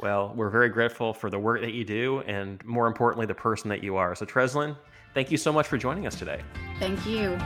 Well, 0.00 0.32
we're 0.36 0.50
very 0.50 0.68
grateful 0.68 1.14
for 1.14 1.30
the 1.30 1.38
work 1.38 1.60
that 1.62 1.72
you 1.72 1.84
do 1.84 2.20
and 2.26 2.62
more 2.64 2.86
importantly, 2.86 3.26
the 3.26 3.34
person 3.34 3.68
that 3.70 3.82
you 3.82 3.96
are. 3.96 4.14
So, 4.14 4.26
Trezlynn, 4.26 4.76
thank 5.14 5.30
you 5.30 5.36
so 5.36 5.52
much 5.52 5.66
for 5.66 5.78
joining 5.78 6.06
us 6.06 6.18
today. 6.18 6.42
Thank 6.78 7.06
you. 7.06 7.38